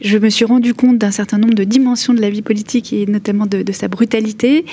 Je 0.00 0.18
me 0.18 0.30
suis 0.30 0.44
rendu 0.44 0.72
compte 0.72 0.98
d'un 0.98 1.10
certain 1.10 1.38
nombre 1.38 1.54
de 1.54 1.64
dimensions 1.64 2.14
de 2.14 2.20
la 2.20 2.30
vie 2.30 2.42
politique 2.42 2.92
et 2.92 3.06
notamment 3.06 3.46
de 3.46 3.72
sa 3.72 3.88
brutalité. 3.88 4.64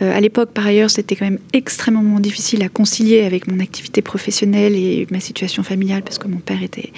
À 0.00 0.20
l'époque, 0.20 0.50
par 0.50 0.66
ailleurs, 0.66 0.90
c'était 0.90 1.14
quand 1.14 1.24
même 1.24 1.38
extrêmement 1.52 2.20
difficile 2.20 2.62
à 2.62 2.68
concilier 2.68 3.22
avec 3.22 3.46
mon 3.46 3.60
activité 3.60 4.02
professionnelle 4.02 4.74
et 4.74 5.06
ma 5.10 5.20
situation 5.20 5.62
familiale 5.62 6.02
parce 6.02 6.18
que 6.18 6.28
mon 6.28 6.38
père 6.38 6.62
était 6.62 6.92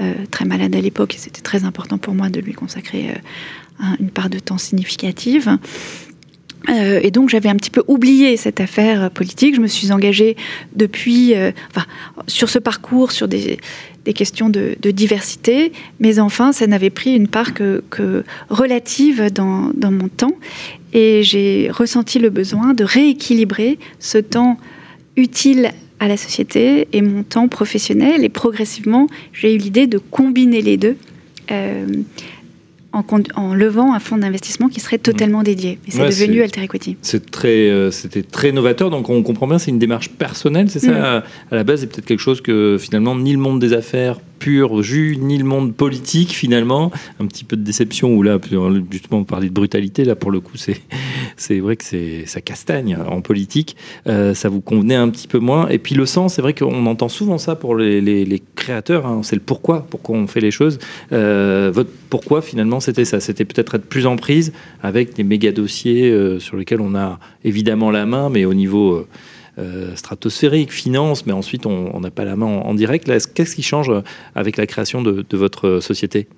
euh, 0.00 0.14
très 0.30 0.44
malade 0.44 0.74
à 0.74 0.80
l'époque 0.80 1.14
et 1.14 1.18
c'était 1.18 1.42
très 1.42 1.64
important 1.64 1.98
pour 1.98 2.14
moi 2.14 2.30
de 2.30 2.40
lui 2.40 2.52
consacrer 2.52 3.10
euh, 3.10 3.84
une 4.00 4.10
part 4.10 4.30
de 4.30 4.38
temps 4.38 4.58
significative. 4.58 5.58
Euh, 6.68 7.00
et 7.02 7.10
donc 7.10 7.28
j'avais 7.28 7.48
un 7.48 7.56
petit 7.56 7.70
peu 7.70 7.82
oublié 7.86 8.36
cette 8.36 8.60
affaire 8.60 9.10
politique. 9.10 9.54
Je 9.54 9.60
me 9.60 9.66
suis 9.66 9.92
engagée 9.92 10.36
depuis, 10.74 11.34
enfin, 11.70 11.86
sur 12.26 12.50
ce 12.50 12.58
parcours, 12.58 13.12
sur 13.12 13.28
des, 13.28 13.58
questions 14.14 14.48
de, 14.48 14.76
diversité, 14.90 15.72
mais 16.00 16.18
enfin, 16.18 16.52
ça 16.52 16.66
n'avait 16.66 16.90
pris 16.90 17.14
une 17.14 17.28
part 17.28 17.54
que, 17.54 17.82
relative 18.50 19.32
dans, 19.32 19.70
dans, 19.74 19.92
mon 19.92 20.08
temps. 20.08 20.34
Et 20.92 21.22
j'ai 21.22 21.70
ressenti 21.70 22.18
le 22.18 22.30
besoin 22.30 22.74
de 22.74 22.84
rééquilibrer 22.84 23.78
ce 23.98 24.18
temps 24.18 24.58
utile 25.16 25.72
à 26.00 26.08
la 26.08 26.16
société 26.16 26.88
et 26.92 27.02
mon 27.02 27.22
temps 27.22 27.48
professionnel. 27.48 28.24
Et 28.24 28.28
progressivement, 28.28 29.08
j'ai 29.32 29.54
eu 29.54 29.58
l'idée 29.58 29.86
de 29.86 29.98
combiner 29.98 30.62
les 30.62 30.76
deux. 30.76 30.96
Euh, 31.50 31.86
en, 32.92 33.04
en, 33.36 33.54
levant 33.54 33.92
un 33.92 34.00
fonds 34.00 34.18
d'investissement 34.18 34.68
qui 34.68 34.80
serait 34.80 34.98
totalement 34.98 35.42
dédié. 35.42 35.78
Et 35.86 35.90
c'est 35.90 36.06
devenu 36.06 36.42
Alter 36.42 36.62
Equity. 36.62 36.96
C'est 37.02 37.30
très, 37.30 37.68
euh, 37.68 37.90
c'était 37.90 38.22
très 38.22 38.52
novateur. 38.52 38.90
Donc 38.90 39.10
on 39.10 39.22
comprend 39.22 39.46
bien, 39.46 39.58
c'est 39.58 39.70
une 39.70 39.78
démarche 39.78 40.10
personnelle, 40.10 40.70
c'est 40.70 40.80
ça? 40.80 40.92
Mm. 40.92 40.94
à, 40.94 41.16
à, 41.50 41.54
la 41.54 41.64
base, 41.64 41.80
c'est 41.80 41.86
peut-être 41.86 42.06
quelque 42.06 42.20
chose 42.20 42.40
que 42.40 42.76
finalement 42.80 43.14
ni 43.16 43.32
le 43.32 43.38
monde 43.38 43.60
des 43.60 43.72
affaires 43.72 44.18
pur 44.38 44.82
jus, 44.82 45.16
ni 45.18 45.38
le 45.38 45.44
monde 45.44 45.74
politique 45.74 46.30
finalement. 46.30 46.90
Un 47.20 47.26
petit 47.26 47.44
peu 47.44 47.56
de 47.56 47.62
déception 47.62 48.14
où 48.14 48.22
là, 48.22 48.38
justement, 48.90 49.20
on 49.20 49.24
parlait 49.24 49.48
de 49.48 49.54
brutalité. 49.54 50.04
Là, 50.04 50.14
pour 50.14 50.30
le 50.30 50.40
coup, 50.40 50.56
c'est 50.56 50.80
c'est 51.36 51.60
vrai 51.60 51.76
que 51.76 51.84
c'est 51.84 52.26
ça 52.26 52.40
castagne 52.40 52.96
en 52.96 53.20
politique. 53.20 53.76
Euh, 54.06 54.34
ça 54.34 54.48
vous 54.48 54.60
convenait 54.60 54.94
un 54.94 55.08
petit 55.08 55.28
peu 55.28 55.38
moins. 55.38 55.68
Et 55.68 55.78
puis 55.78 55.94
le 55.94 56.06
sens, 56.06 56.34
c'est 56.34 56.42
vrai 56.42 56.54
qu'on 56.54 56.86
entend 56.86 57.08
souvent 57.08 57.38
ça 57.38 57.56
pour 57.56 57.76
les, 57.76 58.42
créateurs. 58.54 59.06
Hein. 59.06 59.20
C'est 59.22 59.36
le 59.36 59.42
pourquoi, 59.42 59.86
pourquoi 59.88 60.16
on 60.16 60.26
fait 60.26 60.40
les 60.40 60.50
choses. 60.50 60.78
Euh, 61.12 61.70
votre 61.72 61.90
pourquoi 62.10 62.42
finalement, 62.42 62.80
c'était 62.80 63.04
ça. 63.04 63.20
C'était 63.20 63.44
peut-être 63.44 63.76
être 63.76 63.86
plus 63.86 64.06
en 64.06 64.16
prise 64.16 64.52
avec 64.82 65.14
des 65.14 65.24
méga 65.24 65.52
dossiers 65.52 66.10
euh, 66.10 66.38
sur 66.38 66.56
lesquels 66.56 66.80
on 66.80 66.94
a 66.94 67.18
évidemment 67.44 67.90
la 67.90 68.06
main, 68.06 68.30
mais 68.30 68.44
au 68.44 68.54
niveau 68.54 69.06
euh, 69.58 69.96
stratosphérique, 69.96 70.72
finance, 70.72 71.26
mais 71.26 71.32
ensuite 71.32 71.66
on 71.66 71.98
n'a 71.98 72.10
pas 72.12 72.24
la 72.24 72.36
main 72.36 72.46
en, 72.46 72.74
direct. 72.74 73.10
Qu'est-ce 73.34 73.56
qui 73.56 73.62
change 73.62 73.90
euh, 73.90 74.02
avec 74.36 74.56
la 74.56 74.66
création 74.66 75.02
de, 75.02 75.24
votre 75.32 75.80
société? 75.80 76.28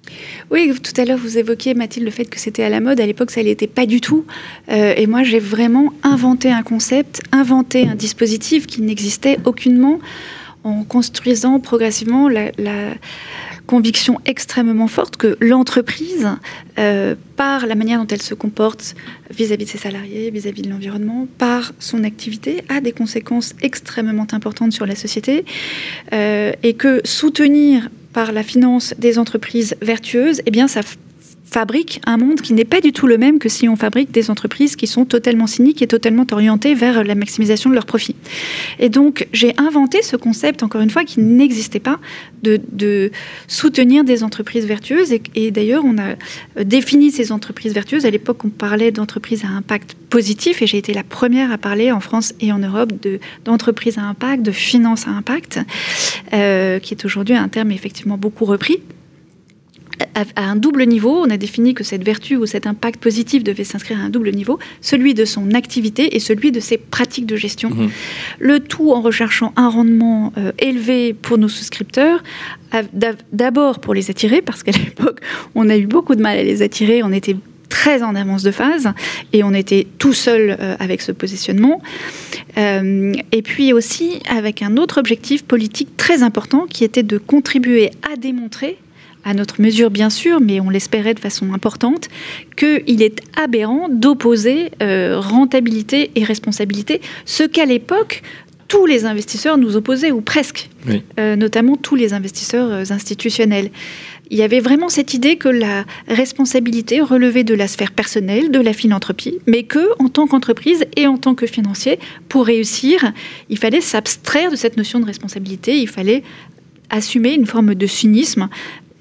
Oui, 0.50 0.72
tout 0.82 0.98
à 0.98 1.04
l'heure 1.04 1.18
vous 1.18 1.36
évoquiez, 1.36 1.74
Mathilde, 1.74 2.06
le 2.06 2.12
fait 2.12 2.24
que 2.24 2.40
c'était 2.40 2.62
à 2.62 2.70
la 2.70 2.80
mode. 2.80 2.98
À 2.98 3.04
l'époque, 3.04 3.30
ça 3.30 3.42
l'était 3.42 3.66
pas 3.66 3.84
du 3.84 4.00
tout. 4.00 4.24
Euh, 4.70 4.94
et 4.96 5.06
moi, 5.06 5.22
j'ai 5.22 5.38
vraiment 5.38 5.92
inventé 6.02 6.50
un 6.50 6.62
concept, 6.62 7.20
inventé 7.30 7.86
un 7.86 7.94
dispositif 7.94 8.66
qui 8.66 8.80
n'existait 8.80 9.36
aucunement 9.44 9.98
en 10.64 10.84
construisant 10.84 11.60
progressivement 11.60 12.28
la, 12.28 12.50
conviction 13.70 14.18
extrêmement 14.26 14.88
forte 14.88 15.16
que 15.16 15.36
l'entreprise, 15.40 16.28
euh, 16.80 17.14
par 17.36 17.68
la 17.68 17.76
manière 17.76 18.00
dont 18.00 18.06
elle 18.08 18.20
se 18.20 18.34
comporte 18.34 18.96
vis-à-vis 19.30 19.64
de 19.64 19.70
ses 19.70 19.78
salariés, 19.78 20.28
vis-à-vis 20.32 20.62
de 20.62 20.70
l'environnement, 20.70 21.28
par 21.38 21.72
son 21.78 22.02
activité, 22.02 22.64
a 22.68 22.80
des 22.80 22.90
conséquences 22.90 23.54
extrêmement 23.62 24.26
importantes 24.32 24.72
sur 24.72 24.86
la 24.86 24.96
société, 24.96 25.44
euh, 26.12 26.50
et 26.64 26.74
que 26.74 27.00
soutenir 27.04 27.90
par 28.12 28.32
la 28.32 28.42
finance 28.42 28.92
des 28.98 29.20
entreprises 29.20 29.76
vertueuses, 29.82 30.42
eh 30.46 30.50
bien, 30.50 30.66
ça 30.66 30.80
fabrique 31.50 32.00
un 32.06 32.16
monde 32.16 32.40
qui 32.40 32.52
n'est 32.52 32.64
pas 32.64 32.80
du 32.80 32.92
tout 32.92 33.06
le 33.06 33.18
même 33.18 33.38
que 33.38 33.48
si 33.48 33.68
on 33.68 33.76
fabrique 33.76 34.12
des 34.12 34.30
entreprises 34.30 34.76
qui 34.76 34.86
sont 34.86 35.04
totalement 35.04 35.46
cyniques 35.46 35.82
et 35.82 35.86
totalement 35.86 36.26
orientées 36.30 36.74
vers 36.74 37.02
la 37.04 37.14
maximisation 37.14 37.70
de 37.70 37.74
leurs 37.74 37.86
profits. 37.86 38.16
Et 38.78 38.88
donc, 38.88 39.26
j'ai 39.32 39.54
inventé 39.58 40.02
ce 40.02 40.16
concept, 40.16 40.62
encore 40.62 40.80
une 40.80 40.90
fois, 40.90 41.04
qui 41.04 41.20
n'existait 41.20 41.80
pas, 41.80 41.98
de, 42.42 43.10
soutenir 43.48 44.04
des 44.04 44.22
entreprises 44.22 44.64
vertueuses. 44.64 45.12
Et, 45.34 45.50
d'ailleurs, 45.50 45.84
on 45.84 45.96
a 45.98 46.64
défini 46.64 47.10
ces 47.10 47.32
entreprises 47.32 47.74
vertueuses. 47.74 48.06
À 48.06 48.10
l'époque, 48.10 48.44
on 48.44 48.48
parlait 48.48 48.92
d'entreprises 48.92 49.44
à 49.44 49.48
impact 49.48 49.94
positif, 50.08 50.62
et 50.62 50.66
j'ai 50.66 50.78
été 50.78 50.94
la 50.94 51.02
première 51.02 51.52
à 51.52 51.58
parler 51.58 51.92
en 51.92 52.00
France 52.00 52.32
et 52.40 52.52
en 52.52 52.58
Europe 52.58 52.92
d'entreprises 53.44 53.98
à 53.98 54.02
impact, 54.02 54.42
de 54.42 54.52
finances 54.52 55.06
à 55.06 55.10
impact, 55.10 55.60
euh, 56.32 56.78
qui 56.78 56.94
est 56.94 57.04
aujourd'hui 57.04 57.34
un 57.34 57.48
terme 57.48 57.70
effectivement 57.72 58.16
beaucoup 58.16 58.44
repris 58.44 58.80
à, 60.14 60.24
un 60.42 60.56
double 60.56 60.84
niveau. 60.84 61.22
On 61.24 61.30
a 61.30 61.36
défini 61.36 61.74
que 61.74 61.84
cette 61.84 62.04
vertu 62.04 62.36
ou 62.36 62.46
cet 62.46 62.66
impact 62.66 63.00
positif 63.00 63.44
devait 63.44 63.64
s'inscrire 63.64 64.00
à 64.00 64.02
un 64.02 64.10
double 64.10 64.32
niveau, 64.32 64.58
celui 64.80 65.14
de 65.14 65.24
son 65.24 65.52
activité 65.52 66.16
et 66.16 66.20
celui 66.20 66.52
de 66.52 66.60
ses 66.60 66.78
pratiques 66.78 67.26
de 67.26 67.36
gestion. 67.36 67.70
Mhm. 67.70 67.90
Le 68.38 68.60
tout 68.60 68.92
en 68.92 69.00
recherchant 69.00 69.52
un 69.56 69.68
rendement 69.68 70.32
euh, 70.36 70.52
élevé 70.58 71.14
pour 71.14 71.38
nos 71.38 71.48
souscripteurs, 71.48 72.22
d'abord 73.32 73.80
pour 73.80 73.94
les 73.94 74.10
attirer, 74.10 74.42
parce 74.42 74.62
qu'à 74.62 74.72
l'époque, 74.84 75.20
on 75.54 75.68
a 75.68 75.76
eu 75.76 75.86
beaucoup 75.86 76.14
de 76.14 76.22
mal 76.22 76.38
à 76.38 76.42
les 76.42 76.62
attirer, 76.62 77.02
on 77.02 77.12
était 77.12 77.36
très 77.70 78.02
en 78.02 78.14
avance 78.14 78.42
de 78.42 78.50
phase 78.50 78.90
et 79.32 79.42
on 79.42 79.54
était 79.54 79.86
tout 79.98 80.12
seul 80.12 80.56
euh, 80.60 80.76
avec 80.78 81.00
ce 81.00 81.12
positionnement. 81.12 81.80
Euh, 82.58 83.14
et 83.32 83.42
puis 83.42 83.72
aussi 83.72 84.20
avec 84.28 84.60
un 84.60 84.76
autre 84.76 84.98
objectif 84.98 85.44
politique 85.44 85.96
très 85.96 86.22
important 86.22 86.66
qui 86.68 86.84
était 86.84 87.04
de 87.04 87.16
contribuer 87.16 87.90
à 88.12 88.16
démontrer 88.16 88.76
à 89.24 89.34
notre 89.34 89.60
mesure 89.60 89.90
bien 89.90 90.10
sûr, 90.10 90.40
mais 90.40 90.60
on 90.60 90.70
l'espérait 90.70 91.14
de 91.14 91.20
façon 91.20 91.52
importante, 91.52 92.08
qu'il 92.56 93.02
est 93.02 93.20
aberrant 93.36 93.88
d'opposer 93.88 94.70
euh, 94.82 95.18
rentabilité 95.18 96.10
et 96.14 96.24
responsabilité, 96.24 97.00
ce 97.24 97.42
qu'à 97.42 97.66
l'époque 97.66 98.22
tous 98.70 98.86
les 98.86 99.04
investisseurs 99.04 99.58
nous 99.58 99.74
opposaient, 99.74 100.12
ou 100.12 100.20
presque, 100.20 100.70
euh, 101.18 101.34
notamment 101.34 101.76
tous 101.76 101.96
les 101.96 102.12
investisseurs 102.12 102.70
euh, 102.70 102.84
institutionnels. 102.90 103.70
Il 104.30 104.38
y 104.38 104.42
avait 104.42 104.60
vraiment 104.60 104.88
cette 104.88 105.12
idée 105.12 105.34
que 105.34 105.48
la 105.48 105.84
responsabilité 106.06 107.00
relevait 107.00 107.42
de 107.42 107.52
la 107.52 107.66
sphère 107.66 107.90
personnelle, 107.90 108.52
de 108.52 108.60
la 108.60 108.72
philanthropie, 108.72 109.38
mais 109.48 109.64
que, 109.64 109.88
en 109.98 110.08
tant 110.08 110.28
qu'entreprise 110.28 110.86
et 110.96 111.08
en 111.08 111.16
tant 111.16 111.34
que 111.34 111.46
financier, 111.48 111.98
pour 112.28 112.46
réussir, 112.46 113.12
il 113.48 113.58
fallait 113.58 113.80
s'abstraire 113.80 114.52
de 114.52 114.56
cette 114.56 114.76
notion 114.76 115.00
de 115.00 115.04
responsabilité, 115.04 115.76
il 115.76 115.88
fallait 115.88 116.22
assumer 116.90 117.34
une 117.34 117.46
forme 117.46 117.74
de 117.74 117.86
cynisme 117.88 118.48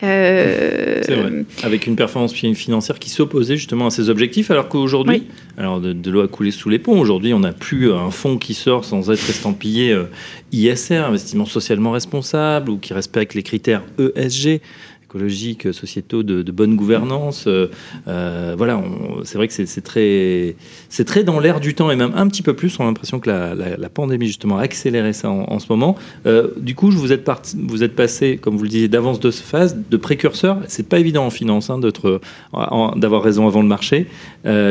euh, 0.02 1.02
c'est 1.04 1.16
vrai. 1.16 1.46
Avec 1.64 1.88
une 1.88 1.96
performance 1.96 2.34
financière 2.34 3.00
qui 3.00 3.10
s'opposait 3.10 3.58
justement 3.58 3.88
à 3.88 3.90
ces 3.90 4.10
objectifs, 4.10 4.50
alors 4.52 4.70
qu'aujourd'hui, 4.70 5.24
alors 5.58 5.82
de, 5.82 6.10
l'eau 6.10 6.22
a 6.22 6.28
coulé 6.28 6.52
sous 6.52 6.70
les 6.70 6.80
ponts. 6.80 7.00
Aujourd'hui, 7.00 7.34
on 7.34 7.40
n'a 7.40 7.52
plus 7.52 7.92
un 7.92 8.12
fonds 8.12 8.38
qui 8.38 8.54
sort 8.54 8.86
sans 8.86 9.12
être 9.12 9.30
estampillé 9.30 9.92
euh, 9.92 10.06
ISR, 10.52 10.96
investissement 10.96 11.46
socialement 11.46 11.92
responsable, 11.92 12.72
ou 12.72 12.78
qui 12.78 12.94
respecte 12.94 13.34
les 13.34 13.44
critères 13.44 13.84
ESG 13.98 14.62
écologiques, 15.10 15.74
sociétaux, 15.74 16.22
de, 16.22 16.52
bonne 16.52 16.76
gouvernance. 16.76 17.46
Euh, 17.48 17.68
euh, 18.08 18.54
voilà, 18.56 18.82
c'est 19.24 19.38
vrai 19.38 19.48
que 19.48 19.54
c'est 19.54 19.82
très, 19.82 20.56
c'est 20.88 21.06
très 21.06 21.24
dans 21.24 21.40
l'air 21.40 21.60
du 21.60 21.74
temps 21.74 21.90
et 21.90 21.96
même 21.96 22.12
un 22.16 22.28
petit 22.28 22.44
peu 22.44 22.54
plus. 22.54 22.80
On 22.80 22.84
a 22.84 22.86
l'impression 22.86 23.20
que 23.20 23.30
la, 23.30 23.90
pandémie 23.90 24.28
justement 24.28 24.60
a 24.60 24.62
accéléré 24.62 25.14
ça 25.14 25.30
en, 25.30 25.58
ce 25.58 25.66
moment. 25.70 25.96
Euh, 26.28 26.50
du 26.58 26.76
coup, 26.76 26.92
vous 26.92 27.12
êtes 27.12 27.24
parti, 27.24 27.58
vous 27.60 27.84
êtes 27.84 27.96
passé, 27.96 28.38
comme 28.38 28.56
vous 28.56 28.64
le 28.64 28.70
disiez, 28.70 28.88
d'avance 28.88 29.20
de 29.20 29.32
phase, 29.32 29.76
de 29.90 29.98
précurseur. 29.98 30.60
C'est 30.68 30.88
pas 30.88 31.00
évident 31.00 31.26
en 31.26 31.32
finance 31.32 31.72
hein, 31.72 31.80
d'avoir 31.80 33.24
raison 33.24 33.48
avant 33.48 33.62
le 33.62 33.68
marché. 33.68 34.08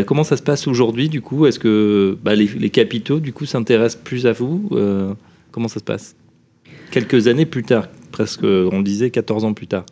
comment 0.07 0.25
ça 0.25 0.37
se 0.37 0.43
passe 0.43 0.69
aujourd'hui 0.69 1.09
Du 1.09 1.21
coup, 1.21 1.47
est-ce 1.47 1.59
que 1.59 2.17
bah, 2.23 2.37
les, 2.37 2.47
les, 2.47 2.71
capitaux 2.71 3.19
du 3.19 3.33
coup 3.33 3.45
s'intéressent 3.45 4.01
plus 4.05 4.27
à 4.27 4.33
vous? 4.33 4.71
Comment 5.51 5.69
ça 5.69 5.81
se 5.81 5.85
passe? 5.85 6.15
Quelques 6.93 7.27
années 7.27 7.47
plus 7.47 7.65
tard, 7.65 7.89
presque, 8.13 8.45
on 8.45 8.81
disait 8.83 9.11
14 9.11 9.45
ans 9.45 9.53
plus 9.53 9.67
tard. 9.67 9.85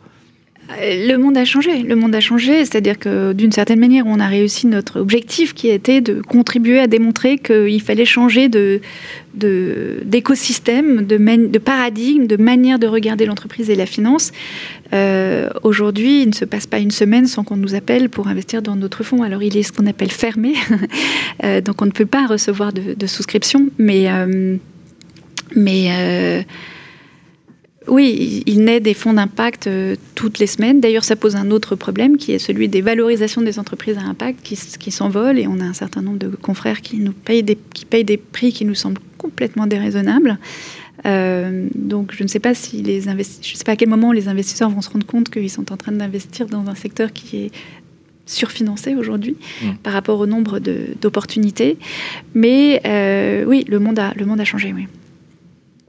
Le 0.69 1.15
monde 1.15 1.37
a 1.37 1.45
changé. 1.45 1.81
Le 1.81 1.95
monde 1.95 2.13
a 2.13 2.19
changé, 2.19 2.65
c'est-à-dire 2.65 2.99
que 2.99 3.31
d'une 3.31 3.53
certaine 3.53 3.79
manière, 3.79 4.05
on 4.05 4.19
a 4.19 4.27
réussi 4.27 4.67
notre 4.67 4.99
objectif 4.99 5.53
qui 5.53 5.69
était 5.69 6.01
de 6.01 6.21
contribuer 6.21 6.79
à 6.79 6.87
démontrer 6.87 7.37
qu'il 7.37 7.81
fallait 7.81 8.03
changer 8.05 8.49
de, 8.49 8.81
d'écosystème, 9.33 11.05
de, 11.05 11.17
de, 11.47 11.59
paradigme, 11.59 12.27
de 12.27 12.35
manière 12.35 12.79
de 12.79 12.87
regarder 12.87 13.25
l'entreprise 13.25 13.69
et 13.69 13.75
la 13.75 13.85
finance. 13.85 14.33
Euh, 14.93 15.49
aujourd'hui, 15.63 16.23
il 16.23 16.29
ne 16.29 16.35
se 16.35 16.43
passe 16.43 16.67
pas 16.67 16.79
une 16.79 16.91
semaine 16.91 17.27
sans 17.27 17.45
qu'on 17.45 17.57
nous 17.57 17.73
appelle 17.73 18.09
pour 18.09 18.27
investir 18.27 18.61
dans 18.61 18.75
notre 18.75 19.03
fonds. 19.03 19.23
Alors, 19.23 19.43
il 19.43 19.55
est 19.55 19.63
ce 19.63 19.71
qu'on 19.71 19.87
appelle 19.87 20.11
fermé, 20.11 20.53
euh, 21.45 21.61
donc 21.61 21.81
on 21.81 21.85
ne 21.85 21.91
peut 21.91 22.05
pas 22.05 22.27
recevoir 22.27 22.73
de, 22.73 23.07
souscription, 23.07 23.69
mais 23.77 24.11
euh, 24.11 24.57
mais 25.55 26.45
oui, 27.87 28.43
il 28.45 28.63
naît 28.63 28.79
des 28.79 28.93
fonds 28.93 29.13
d'impact 29.13 29.67
euh, 29.67 29.95
toutes 30.15 30.39
les 30.39 30.47
semaines. 30.47 30.81
D'ailleurs, 30.81 31.03
ça 31.03 31.15
pose 31.15 31.35
un 31.35 31.51
autre 31.51 31.75
problème 31.75 32.17
qui 32.17 32.31
est 32.31 32.39
celui 32.39 32.67
des 32.67 32.81
valorisations 32.81 33.41
des 33.41 33.59
entreprises 33.59 33.97
à 33.97 34.01
impact 34.01 34.41
qui, 34.43 34.91
s'envolent 34.91 35.39
et 35.39 35.47
on 35.47 35.59
a 35.59 35.63
un 35.63 35.73
certain 35.73 36.01
nombre 36.01 36.17
de 36.17 36.27
confrères 36.27 36.81
qui 36.81 36.97
nous 36.97 37.13
payent 37.13 37.43
des, 37.43 37.57
qui 37.73 37.85
payent 37.85 38.03
des 38.03 38.17
prix 38.17 38.51
qui 38.51 38.65
nous 38.65 38.75
semblent 38.75 39.01
complètement 39.17 39.67
déraisonnables. 39.67 40.37
Euh, 41.05 41.67
donc, 41.75 42.13
je 42.13 42.23
ne 42.23 42.27
sais 42.27 42.39
pas 42.39 42.53
si 42.53 42.81
les 42.81 43.01
je 43.01 43.55
sais 43.55 43.63
pas 43.63 43.73
à 43.73 43.75
quel 43.75 43.89
moment 43.89 44.11
les 44.11 44.27
investisseurs 44.27 44.69
vont 44.69 44.81
se 44.81 44.89
rendre 44.89 45.05
compte 45.05 45.29
qu'ils 45.29 45.49
sont 45.49 45.71
en 45.71 45.77
train 45.77 45.91
d'investir 45.91 46.47
dans 46.47 46.67
un 46.67 46.75
secteur 46.75 47.13
qui 47.13 47.37
est 47.37 47.51
surfinancé 48.25 48.95
aujourd'hui 48.95 49.37
mmh. 49.61 49.65
par 49.83 49.93
rapport 49.93 50.19
au 50.19 50.25
nombre 50.25 50.59
d'opportunités. 50.59 51.77
Mais 52.33 52.81
euh, 52.85 53.45
oui, 53.45 53.63
le 53.69 53.79
monde 53.79 53.99
a, 53.99 54.13
le 54.15 54.25
monde 54.25 54.41
a 54.41 54.45
changé, 54.45 54.73
oui. 54.75 54.87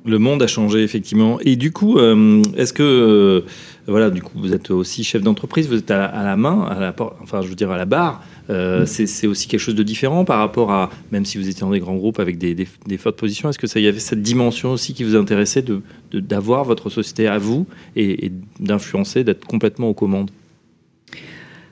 Le 0.09 0.19
monde 0.19 0.43
a 0.43 0.47
changé 0.47 0.83
effectivement. 0.83 1.39
Et 1.41 1.57
du 1.57 1.71
coup, 1.71 1.99
euh, 1.99 2.43
est-ce 2.57 2.73
que 2.73 2.83
euh, 2.83 3.47
voilà, 3.87 4.11
du 4.11 4.23
coup, 4.23 4.33
vous 4.37 4.55
êtes 4.55 4.71
aussi 4.71 5.05
chef 5.05 5.23
d'entreprise, 5.23 5.69
vous 5.69 5.79
êtes 5.79 5.91
à 5.91 6.23
la, 6.25 6.37
main, 6.37 6.63
à 6.65 6.81
la, 6.81 6.95
enfin, 7.23 7.43
je 7.43 7.49
veux 7.49 7.55
dire 7.55 7.71
à 7.71 7.77
la 7.77 7.85
barre. 7.85 8.23
Euh, 8.51 8.83
mm. 8.83 8.87
c'est 8.87 9.27
aussi 9.27 9.49
quelque 9.49 9.61
chose 9.61 9.75
de 9.75 9.83
différent 9.83 10.25
par 10.25 10.39
rapport 10.39 10.73
à, 10.73 10.91
même 11.13 11.27
si 11.27 11.37
vous 11.37 11.49
étiez 11.49 11.61
dans 11.61 11.71
des 11.71 11.81
grands 11.81 11.97
groupes 11.97 12.21
avec 12.21 12.39
des, 12.39 12.67
fortes 12.97 13.17
positions, 13.17 13.51
est-ce 13.51 13.59
que 13.59 13.67
ça 13.67 13.81
y 13.81 13.87
avait 13.87 13.99
cette 13.99 14.23
dimension 14.23 14.73
aussi 14.73 14.95
qui 14.95 15.05
vous 15.05 15.17
intéressait 15.17 15.63
de 15.63 15.83
d'avoir 16.13 16.65
votre 16.65 16.89
société 16.89 17.29
à 17.29 17.37
vous 17.37 17.67
et 17.95 18.33
d'influencer, 18.61 19.25
d'être 19.25 19.47
complètement 19.47 19.91
aux 19.91 19.95
commandes? 19.95 20.31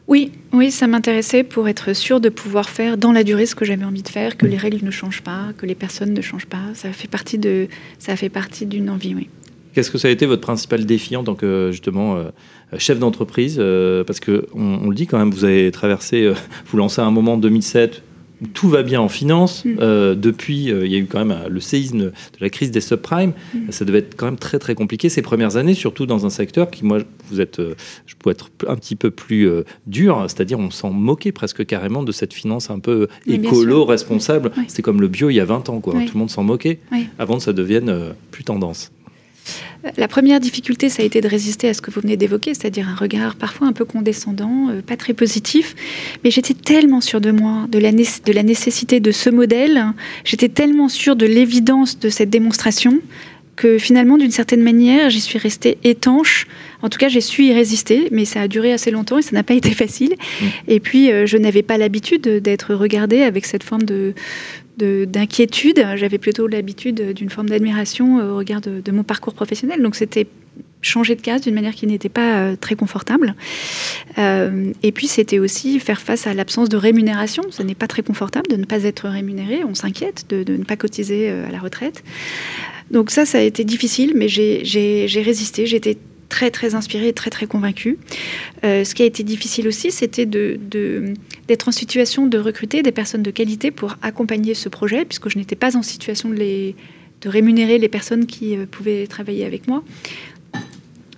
Oui, 0.08 0.30
oui, 0.52 0.70
ça 0.70 0.86
m'intéressait 0.86 1.42
pour 1.42 1.68
être 1.68 1.92
sûr 1.92 2.20
de 2.20 2.28
pouvoir 2.28 2.68
faire 2.68 2.96
dans 2.96 3.12
la 3.12 3.24
durée 3.24 3.46
ce 3.46 3.56
que 3.56 3.64
j'avais 3.64 3.84
envie 3.84 4.02
de 4.02 4.08
faire, 4.08 4.36
que 4.36 4.46
les 4.46 4.56
règles 4.56 4.84
ne 4.84 4.90
changent 4.90 5.22
pas, 5.22 5.48
que 5.58 5.66
les 5.66 5.74
personnes 5.74 6.12
ne 6.12 6.20
changent 6.20 6.46
pas. 6.46 6.62
Ça 6.74 6.92
fait 6.92 7.08
partie 7.08 7.38
de, 7.38 7.66
ça 7.98 8.14
fait 8.14 8.28
partie 8.28 8.66
d'une 8.66 8.88
envie, 8.88 9.14
oui. 9.14 9.28
Qu'est-ce 9.74 9.90
que 9.90 9.98
ça 9.98 10.08
a 10.08 10.10
été 10.10 10.24
votre 10.24 10.40
principal 10.40 10.86
défi 10.86 11.16
en 11.16 11.24
tant 11.24 11.34
que 11.34 11.68
justement 11.70 12.16
euh, 12.16 12.30
chef 12.78 12.98
d'entreprise 12.98 13.56
euh, 13.58 14.04
Parce 14.04 14.20
que 14.20 14.46
on, 14.54 14.88
le 14.88 14.94
dit 14.94 15.06
quand 15.06 15.18
même, 15.18 15.30
vous 15.30 15.44
avez 15.44 15.70
traversé, 15.70 16.22
euh, 16.22 16.34
vous 16.66 16.78
lancez 16.78 17.02
à 17.02 17.04
un 17.04 17.10
moment 17.10 17.36
2007 17.36 18.02
tout 18.52 18.68
va 18.68 18.82
bien 18.82 19.00
en 19.00 19.08
finance. 19.08 19.64
Mm. 19.64 19.76
Euh, 19.80 20.14
depuis, 20.14 20.70
euh, 20.70 20.86
il 20.86 20.92
y 20.92 20.96
a 20.96 20.98
eu 20.98 21.06
quand 21.06 21.24
même 21.24 21.36
euh, 21.36 21.48
le 21.48 21.60
séisme 21.60 21.98
de 21.98 22.12
la 22.40 22.50
crise 22.50 22.70
des 22.70 22.80
subprimes. 22.80 23.32
Mm. 23.54 23.70
Ça 23.70 23.84
devait 23.84 23.98
être 23.98 24.16
quand 24.16 24.26
même 24.26 24.38
très 24.38 24.58
très 24.58 24.74
compliqué 24.74 25.08
ces 25.08 25.22
premières 25.22 25.56
années, 25.56 25.74
surtout 25.74 26.06
dans 26.06 26.26
un 26.26 26.30
secteur 26.30 26.70
qui, 26.70 26.84
moi, 26.84 26.98
vous 27.30 27.40
êtes, 27.40 27.60
je 27.60 28.14
peux 28.18 28.30
être 28.30 28.50
un 28.68 28.76
petit 28.76 28.96
peu 28.96 29.10
plus 29.10 29.48
dur, 29.86 30.24
c'est-à-dire 30.28 30.58
on 30.58 30.70
s'en 30.70 30.90
moquait 30.90 31.32
presque 31.32 31.66
carrément 31.66 32.02
de 32.02 32.12
cette 32.12 32.32
finance 32.32 32.70
un 32.70 32.78
peu 32.78 33.08
écolo, 33.26 33.84
responsable. 33.84 34.52
C'était 34.68 34.82
comme 34.82 35.00
le 35.00 35.08
bio 35.08 35.30
il 35.30 35.34
y 35.34 35.40
a 35.40 35.44
20 35.44 35.68
ans, 35.70 35.80
quoi. 35.80 35.94
Tout 35.94 36.14
le 36.14 36.18
monde 36.18 36.30
s'en 36.30 36.44
moquait 36.44 36.80
avant 37.18 37.36
que 37.38 37.42
ça 37.42 37.52
devienne 37.52 38.14
plus 38.30 38.44
tendance. 38.44 38.92
La 39.96 40.08
première 40.08 40.40
difficulté, 40.40 40.88
ça 40.88 41.02
a 41.02 41.06
été 41.06 41.20
de 41.20 41.28
résister 41.28 41.68
à 41.68 41.74
ce 41.74 41.80
que 41.80 41.90
vous 41.90 42.00
venez 42.00 42.16
d'évoquer, 42.16 42.54
c'est-à-dire 42.54 42.88
un 42.88 42.94
regard 42.94 43.36
parfois 43.36 43.68
un 43.68 43.72
peu 43.72 43.84
condescendant, 43.84 44.68
euh, 44.70 44.82
pas 44.82 44.96
très 44.96 45.12
positif. 45.12 45.74
Mais 46.24 46.30
j'étais 46.30 46.54
tellement 46.54 47.00
sûre 47.00 47.20
de 47.20 47.30
moi, 47.30 47.66
de 47.68 47.78
la, 47.78 47.92
de 47.92 48.32
la 48.32 48.42
nécessité 48.42 49.00
de 49.00 49.10
ce 49.12 49.30
modèle, 49.30 49.84
j'étais 50.24 50.48
tellement 50.48 50.88
sûre 50.88 51.16
de 51.16 51.26
l'évidence 51.26 51.98
de 51.98 52.08
cette 52.08 52.30
démonstration 52.30 53.00
que 53.56 53.78
finalement, 53.78 54.18
d'une 54.18 54.30
certaine 54.30 54.62
manière, 54.62 55.08
j'y 55.08 55.20
suis 55.20 55.38
restée 55.38 55.78
étanche. 55.82 56.46
En 56.82 56.90
tout 56.90 56.98
cas, 56.98 57.08
j'ai 57.08 57.22
su 57.22 57.44
y 57.44 57.54
résister, 57.54 58.08
mais 58.12 58.26
ça 58.26 58.42
a 58.42 58.48
duré 58.48 58.72
assez 58.72 58.90
longtemps 58.90 59.18
et 59.18 59.22
ça 59.22 59.32
n'a 59.32 59.42
pas 59.42 59.54
été 59.54 59.70
facile. 59.70 60.12
Mmh. 60.12 60.44
Et 60.68 60.78
puis, 60.78 61.10
euh, 61.10 61.26
je 61.26 61.38
n'avais 61.38 61.62
pas 61.62 61.78
l'habitude 61.78 62.22
d'être 62.22 62.74
regardée 62.74 63.22
avec 63.22 63.46
cette 63.46 63.64
forme 63.64 63.84
de, 63.84 64.14
d'inquiétude. 64.76 65.86
J'avais 65.96 66.18
plutôt 66.18 66.46
l'habitude 66.46 67.12
d'une 67.12 67.30
forme 67.30 67.48
d'admiration 67.48 68.18
au 68.18 68.36
regard 68.36 68.60
de, 68.60 68.92
mon 68.92 69.02
parcours 69.02 69.34
professionnel. 69.34 69.82
Donc 69.82 69.94
c'était 69.94 70.26
changer 70.86 71.16
de 71.16 71.20
case 71.20 71.42
d'une 71.42 71.54
manière 71.54 71.74
qui 71.74 71.86
n'était 71.86 72.08
pas 72.08 72.38
euh, 72.38 72.56
très 72.56 72.76
confortable. 72.76 73.34
Euh, 74.18 74.72
et 74.82 74.92
puis 74.92 75.06
c'était 75.06 75.38
aussi 75.38 75.80
faire 75.80 76.00
face 76.00 76.26
à 76.26 76.34
l'absence 76.34 76.68
de 76.68 76.76
rémunération. 76.76 77.42
Ce 77.50 77.62
n'est 77.62 77.74
pas 77.74 77.88
très 77.88 78.02
confortable 78.02 78.48
de 78.48 78.56
ne 78.56 78.64
pas 78.64 78.84
être 78.84 79.08
rémunéré. 79.08 79.64
On 79.64 79.74
s'inquiète 79.74 80.26
de, 80.28 80.44
ne 80.50 80.64
pas 80.64 80.76
cotiser 80.76 81.28
euh, 81.28 81.48
à 81.48 81.50
la 81.50 81.58
retraite. 81.58 82.04
Donc 82.90 83.10
ça, 83.10 83.26
ça 83.26 83.38
a 83.38 83.40
été 83.40 83.64
difficile, 83.64 84.12
mais 84.14 84.28
j'ai 84.28 85.22
résisté. 85.24 85.66
J'étais 85.66 85.98
très 86.28 86.50
très 86.50 86.74
inspirée, 86.74 87.12
très 87.12 87.30
très 87.30 87.46
convaincue. 87.46 87.98
ce 88.62 88.94
qui 88.94 89.02
a 89.02 89.06
été 89.06 89.22
difficile 89.22 89.68
aussi, 89.68 89.90
c'était 89.90 90.26
d'être 90.26 91.68
en 91.68 91.72
situation 91.72 92.26
de 92.26 92.38
recruter 92.38 92.82
des 92.82 92.92
personnes 92.92 93.22
de 93.22 93.30
qualité 93.30 93.70
pour 93.70 93.96
accompagner 94.02 94.54
ce 94.54 94.68
projet, 94.68 95.04
puisque 95.04 95.28
je 95.28 95.38
n'étais 95.38 95.56
pas 95.56 95.76
en 95.76 95.82
situation 95.82 96.28
de, 96.30 96.74
rémunérer 97.24 97.78
les 97.78 97.88
personnes 97.88 98.26
qui 98.26 98.56
pouvaient 98.70 99.06
travailler 99.06 99.44
avec 99.44 99.66
moi. 99.66 99.82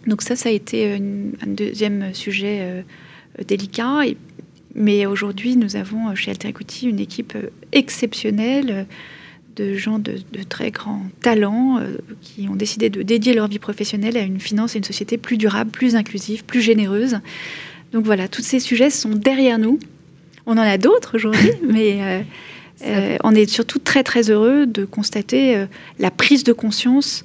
Donc 0.07 0.23
ça, 0.23 0.37
ça 0.37 0.49
a 0.49 0.53
été 0.53 0.94
un 0.94 1.47
deuxième 1.47 2.14
sujet 2.14 2.85
délicat. 3.47 4.05
Mais 4.75 5.07
aujourd'hui, 5.07 5.57
nous 5.57 5.77
avons 5.77 6.09
euh, 6.09 6.14
chez 6.14 6.31
Alter 6.31 6.55
une 6.83 7.01
équipe 7.01 7.35
euh, 7.35 7.51
exceptionnelle 7.73 8.71
euh, 8.71 8.85
de 9.59 9.75
gens 9.75 9.99
de, 9.99 10.14
très 10.49 10.71
grands 10.71 11.03
talents 11.21 11.81
qui 12.23 12.49
ont 12.49 12.55
décidé 12.55 12.90
de 12.90 13.03
dédier 13.03 13.35
leur 13.35 13.49
vie 13.49 13.59
professionnelle 13.59 14.16
à 14.16 14.23
une 14.23 14.40
finance 14.40 14.75
et 14.75 14.79
une 14.79 14.85
société 14.85 15.18
plus 15.18 15.37
durable, 15.37 15.71
plus 15.71 15.97
inclusive, 15.97 16.44
plus 16.44 16.61
généreuse. 16.61 17.18
Donc 17.92 18.05
voilà, 18.05 18.29
tous 18.29 18.42
ces 18.42 18.61
sujets 18.61 18.90
sont 18.90 19.11
derrière 19.11 19.59
nous. 19.59 19.79
On 20.47 20.53
en 20.53 20.59
a 20.59 20.79
d'autres 20.79 21.16
aujourd'hui, 21.16 21.51
mais 21.68 22.25
on 23.25 23.35
est 23.35 23.51
surtout 23.51 23.79
très 23.79 24.05
très 24.05 24.31
heureux 24.31 24.66
de 24.66 24.85
constater 24.85 25.66
la 25.99 26.11
prise 26.11 26.44
de 26.44 26.53
conscience, 26.53 27.25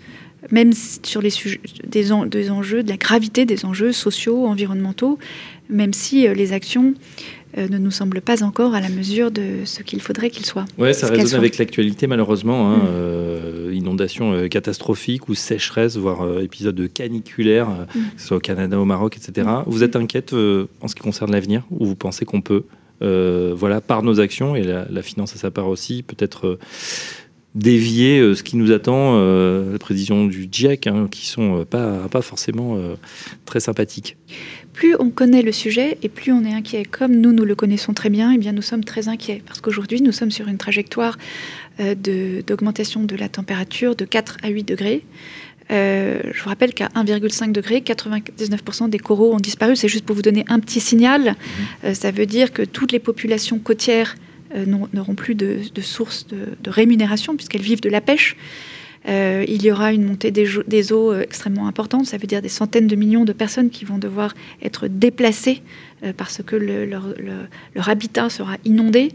même 0.52 0.72
sur 1.04 1.22
les 1.22 1.30
sujets, 1.30 1.62
des, 1.88 2.10
des, 2.28 2.52
enjeux, 2.52 2.84
de 2.84 2.90
la 2.90 2.98
gravité 2.98 3.46
des 3.46 3.66
enjeux 3.66 3.92
sociaux, 3.92 4.48
environnementaux, 4.48 5.20
même 5.70 5.94
si 5.94 6.28
les 6.28 6.54
actions 6.54 6.96
euh, 7.58 7.68
ne 7.68 7.78
nous 7.78 7.92
semble 7.92 8.22
pas 8.22 8.44
encore 8.44 8.74
à 8.74 8.82
la 8.82 8.90
mesure 8.90 9.30
de 9.30 9.60
ce 9.66 9.84
qu'il 9.84 10.02
faudrait 10.02 10.32
qu'il 10.32 10.46
soit. 10.46 10.66
Oui, 10.80 10.94
ça 10.94 11.08
résonne 11.08 11.40
avec 11.40 11.58
l'actualité 11.60 12.08
malheureusement. 12.08 12.72
Hein, 12.72 12.78
mm. 12.78 12.88
euh, 12.88 13.72
inondation 13.74 14.34
euh, 14.34 14.48
catastrophique 14.48 15.30
ou 15.30 15.36
sécheresse, 15.36 15.98
voire 15.98 16.40
épisode 16.40 16.90
caniculaire, 16.92 17.70
mm. 17.70 18.00
que 18.16 18.22
ce 18.22 18.28
soit 18.28 18.38
au 18.38 18.40
Canada, 18.40 18.80
au 18.80 18.86
Maroc, 18.86 19.18
etc. 19.18 19.48
Mm. 19.48 19.64
Vous 19.68 19.84
êtes 19.84 19.96
inquiète 19.96 20.34
en 20.34 20.88
ce 20.88 20.96
qui 20.96 21.02
concerne 21.02 21.32
l'avenir 21.32 21.64
ou 21.70 21.86
vous 21.86 21.96
pensez 21.96 22.26
qu'on 22.26 22.42
peut, 22.42 22.64
voilà, 23.02 23.82
par 23.82 24.02
nos 24.02 24.20
actions 24.20 24.56
et 24.56 24.64
la, 24.64 25.02
finance 25.02 25.36
à 25.36 25.38
sa 25.38 25.52
part 25.52 25.68
aussi, 25.68 26.02
peut-être 26.02 26.58
dévier 27.54 28.34
ce 28.34 28.42
qui 28.42 28.58
nous 28.58 28.72
attend, 28.72 29.20
la 29.20 29.78
prévision 29.78 30.26
du 30.26 30.48
GIEC, 30.52 30.88
hein, 30.88 31.08
qui 31.10 31.28
sont 31.28 31.66
pas, 31.70 32.08
pas 32.10 32.22
forcément 32.22 32.78
très 33.46 33.60
sympathiques? 33.60 34.18
Plus 34.74 34.96
on 35.00 35.10
connaît 35.10 35.44
le 35.44 35.52
sujet 35.52 35.98
et 36.02 36.10
plus 36.10 36.32
on 36.32 36.44
est 36.44 36.54
inquiet. 36.54 36.84
Comme 36.84 37.16
nous, 37.16 37.32
nous 37.32 37.46
le 37.46 37.56
connaissons 37.56 37.94
très 37.94 38.10
bien, 38.10 38.32
et 38.32 38.36
eh 38.36 38.38
bien 38.38 38.52
nous 38.52 38.62
sommes 38.62 38.84
très 38.84 39.08
inquiets. 39.08 39.42
Parce 39.46 39.62
qu'aujourd'hui, 39.62 40.02
nous 40.02 40.12
sommes 40.12 40.32
sur 40.32 40.48
une 40.48 40.58
trajectoire 40.58 41.18
euh, 41.80 41.96
d'augmentation 41.96 43.04
de, 43.04 43.16
la 43.16 43.30
température 43.30 43.96
de 43.96 44.06
4 44.06 44.38
à 44.44 44.50
8 44.50 44.64
degrés. 44.64 45.04
Euh, 45.72 46.20
je 46.34 46.44
vous 46.44 46.50
rappelle 46.50 46.74
qu'à 46.74 46.88
1,5 46.88 47.52
degré, 47.52 47.80
99% 47.80 48.90
des 48.90 49.00
coraux 49.00 49.34
ont 49.34 49.40
disparu. 49.40 49.76
C'est 49.76 49.88
juste 49.88 50.06
pour 50.06 50.16
vous 50.16 50.22
donner 50.22 50.44
un 50.50 50.60
petit 50.60 50.80
signal. 50.80 51.22
Mhm. 51.22 51.36
Euh, 51.86 51.94
ça 51.94 52.12
veut 52.12 52.26
dire 52.26 52.52
que 52.52 52.64
toutes 52.64 52.92
les 52.92 53.00
populations 53.00 53.60
côtières 53.60 54.16
n'auront 54.68 55.16
plus 55.16 55.34
de, 55.34 55.62
de 55.74 55.82
sources 55.82 56.28
de, 56.28 56.50
de 56.62 56.70
rémunération 56.70 57.36
puisqu'elles 57.36 57.64
vivent 57.64 57.82
de 57.82 57.90
la 57.90 58.02
pêche. 58.02 58.38
Euh, 59.08 59.44
il 59.48 59.62
y 59.64 59.72
aura 59.72 59.92
une 59.92 60.06
montée 60.06 60.32
des, 60.32 60.94
eaux 60.94 61.12
euh, 61.12 61.22
extrêmement 61.22 61.68
importante. 61.68 62.06
Ça 62.06 62.18
veut 62.18 62.28
dire 62.28 62.42
des 62.42 62.50
centaines 62.50 62.88
de 62.88 62.96
millions 62.96 63.26
de 63.26 63.34
personnes 63.34 63.70
qui 63.70 63.86
vont 63.86 63.98
devoir 63.98 64.34
être 64.62 64.88
déplacées 64.88 65.62
euh, 66.04 66.14
parce 66.16 66.42
que 66.46 66.56
leur, 66.56 67.90
habitat 67.90 68.30
sera 68.30 68.58
inondé. 68.66 69.12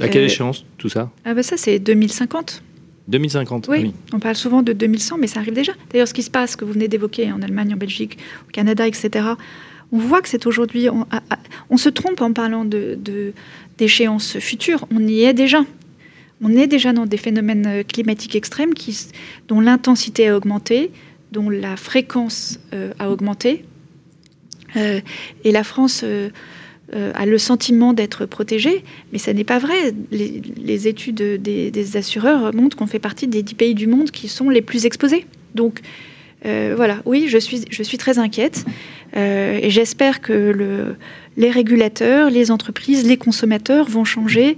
À 0.00 0.08
quelle 0.08 0.24
échéance 0.24 0.64
tout 0.78 0.88
ça? 0.88 1.10
Ah 1.24 1.34
bah 1.34 1.42
Ça, 1.42 1.56
c'est 1.56 1.78
2050. 1.78 2.62
2050, 3.06 3.68
oui. 3.68 3.92
On 4.14 4.18
parle 4.18 4.34
souvent 4.34 4.62
de 4.62 4.72
2100, 4.72 5.18
mais 5.18 5.26
ça 5.26 5.40
arrive 5.40 5.52
déjà. 5.52 5.72
D'ailleurs, 5.90 6.08
ce 6.08 6.14
qui 6.14 6.22
se 6.22 6.30
passe, 6.30 6.56
que 6.56 6.64
vous 6.64 6.72
venez 6.72 6.88
d'évoquer 6.88 7.30
en 7.32 7.42
Allemagne, 7.42 7.74
en 7.74 7.76
Belgique, 7.76 8.16
au 8.48 8.50
Canada, 8.50 8.86
etc., 8.86 9.26
on 9.92 9.98
voit 9.98 10.22
que 10.22 10.28
c'est 10.28 10.46
aujourd'hui. 10.46 10.88
On, 11.70 11.76
se 11.76 11.88
trompe 11.88 12.20
en 12.22 12.32
parlant 12.32 12.64
de, 12.64 12.98
d'échéances 13.78 14.38
futures. 14.38 14.86
On 14.90 15.06
y 15.06 15.22
est 15.22 15.34
déjà 15.34 15.60
on 16.42 16.56
est 16.56 16.66
déjà 16.66 16.92
dans 16.92 17.06
des 17.06 17.16
phénomènes 17.16 17.66
euh, 17.66 17.82
climatiques 17.82 18.36
extrêmes 18.36 18.72
dont 19.48 19.60
l'intensité 19.60 20.28
a 20.28 20.36
augmenté, 20.36 20.90
dont 21.32 21.50
la 21.50 21.76
fréquence 21.76 22.60
euh, 22.72 22.92
a 22.98 23.10
augmenté. 23.10 23.64
Euh, 24.76 25.00
et 25.44 25.52
la 25.52 25.64
France 25.64 26.04
a 26.92 27.26
le 27.26 27.38
sentiment 27.38 27.92
d'être 27.92 28.26
protégée, 28.26 28.84
mais 29.12 29.18
ça 29.18 29.32
n'est 29.32 29.44
pas 29.44 29.58
vrai. 29.58 29.94
Les, 30.10 30.86
études 30.86 31.16
des, 31.16 31.96
assureurs 31.96 32.54
montrent 32.54 32.76
qu'on 32.76 32.86
fait 32.86 32.98
partie 32.98 33.26
des 33.26 33.42
dix 33.42 33.54
pays 33.54 33.74
du 33.74 33.86
monde 33.86 34.10
qui 34.10 34.28
sont 34.28 34.48
les 34.50 34.62
plus 34.62 34.86
exposés. 34.86 35.26
Donc 35.54 35.80
voilà, 36.42 37.02
oui, 37.04 37.26
je 37.28 37.38
suis, 37.38 37.98
très 37.98 38.18
inquiète. 38.18 38.64
et 39.16 39.70
j'espère 39.70 40.20
que 40.20 40.32
le, 40.32 40.96
les 41.36 41.50
régulateurs, 41.50 42.30
les 42.30 42.50
entreprises, 42.50 43.06
les 43.06 43.16
consommateurs 43.16 43.88
vont 43.88 44.04
changer 44.04 44.56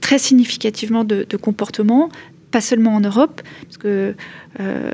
très 0.00 0.18
significativement 0.18 1.04
de, 1.04 1.24
comportement, 1.36 2.10
pas 2.50 2.60
seulement 2.60 2.94
en 2.94 3.00
Europe, 3.00 3.40
parce 3.62 3.78
que 3.78 4.14
euh, 4.60 4.92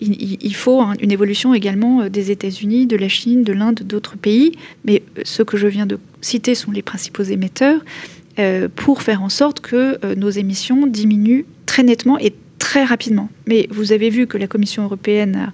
il, 0.00 0.54
faut 0.54 0.80
une 1.00 1.10
évolution 1.10 1.52
également 1.52 2.02
euh, 2.02 2.08
des 2.08 2.30
États-Unis, 2.30 2.86
de 2.86 2.96
la 2.96 3.08
Chine, 3.08 3.42
de 3.42 3.52
l'Inde, 3.52 3.80
d'autres 3.84 4.16
pays, 4.16 4.52
mais 4.84 5.02
euh, 5.18 5.22
ceux 5.24 5.44
que 5.44 5.56
je 5.56 5.66
viens 5.66 5.86
de 5.86 5.98
citer 6.20 6.54
sont 6.54 6.70
les 6.70 6.82
principaux 6.82 7.24
émetteurs, 7.24 7.80
pour 8.76 9.02
faire 9.02 9.20
en 9.20 9.28
sorte 9.28 9.58
que 9.58 10.14
nos 10.14 10.30
émissions 10.30 10.86
diminuent 10.86 11.44
très 11.66 11.82
nettement 11.82 12.20
et 12.20 12.32
très 12.60 12.84
rapidement. 12.84 13.30
Mais 13.48 13.66
vous 13.68 13.90
avez 13.90 14.10
vu 14.10 14.28
que 14.28 14.38
la 14.38 14.46
Commission 14.46 14.84
européenne 14.84 15.52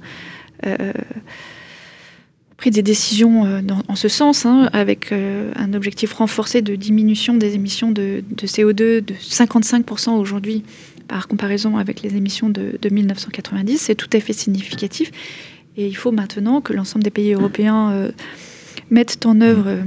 pris 2.57 2.71
des 2.71 2.83
décisions 2.83 3.45
euh, 3.45 3.61
en 3.89 3.97
ce 3.97 4.09
sens, 4.09 4.47
hein, 4.47 4.69
avec 4.73 5.13
euh, 5.13 5.51
un 5.57 5.75
objectif 5.75 6.13
renforcé 6.13 6.63
de 6.63 6.77
diminution 6.77 7.35
des 7.35 7.55
émissions 7.55 7.91
de, 7.91 8.23
CO2 8.37 9.01
de 9.01 9.15
55% 9.15 10.11
aujourd'hui 10.11 10.63
par 11.09 11.29
comparaison 11.29 11.77
avec 11.77 12.03
les 12.03 12.17
émissions 12.17 12.49
de, 12.49 12.79
1990. 12.89 13.79
C'est 13.79 13.95
tout 13.95 14.09
à 14.13 14.21
fait 14.21 14.33
significatif. 14.33 15.11
Et 15.77 15.87
il 15.87 15.97
faut 15.97 16.13
maintenant 16.13 16.61
que 16.61 16.73
l'ensemble 16.73 17.03
des 17.03 17.11
pays 17.11 17.33
européens 17.33 17.91
euh, 17.91 18.13
mettent 18.91 19.27
en 19.27 19.41
œuvre 19.41 19.79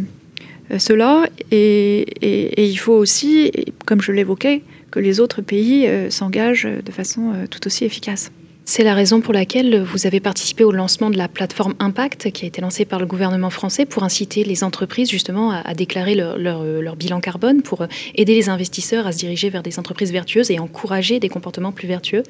cela. 0.77 1.27
Et, 1.51 2.69
il 2.69 2.75
faut 2.75 2.93
aussi, 2.93 3.51
comme 3.85 4.01
je 4.01 4.11
l'évoquais, 4.11 4.63
que 4.91 4.99
les 4.99 5.19
autres 5.19 5.41
pays 5.41 5.87
s'engagent 6.09 6.67
de 6.67 6.91
façon 6.91 7.33
tout 7.49 7.65
aussi 7.65 7.85
efficace. 7.85 8.31
C'est 8.69 8.83
la 8.83 8.93
raison 8.93 9.21
pour 9.21 9.33
laquelle 9.33 9.81
vous 9.81 10.07
avez 10.07 10.19
participé 10.19 10.65
au 10.65 10.73
lancement 10.73 11.09
de 11.09 11.17
la 11.17 11.29
plateforme 11.29 11.73
Impact 11.79 12.31
qui 12.31 12.43
a 12.43 12.49
été 12.49 12.59
lancée 12.59 12.83
par 12.83 12.99
le 12.99 13.05
gouvernement 13.05 13.49
français 13.49 13.85
pour 13.85 14.03
inciter 14.03 14.43
les 14.43 14.61
entreprises 14.61 15.09
justement 15.09 15.51
à, 15.51 15.73
déclarer 15.73 16.15
leur, 16.15 16.95
bilan 16.97 17.21
carbone, 17.21 17.61
pour 17.61 17.87
aider 18.13 18.35
les 18.35 18.49
investisseurs 18.49 19.07
à 19.07 19.13
se 19.13 19.19
diriger 19.19 19.49
vers 19.49 19.63
des 19.63 19.79
entreprises 19.79 20.11
vertueuses 20.11 20.51
et 20.51 20.59
encourager 20.59 21.21
des 21.21 21.29
comportements 21.29 21.71
plus 21.71 21.87
vertueux. 21.87 22.23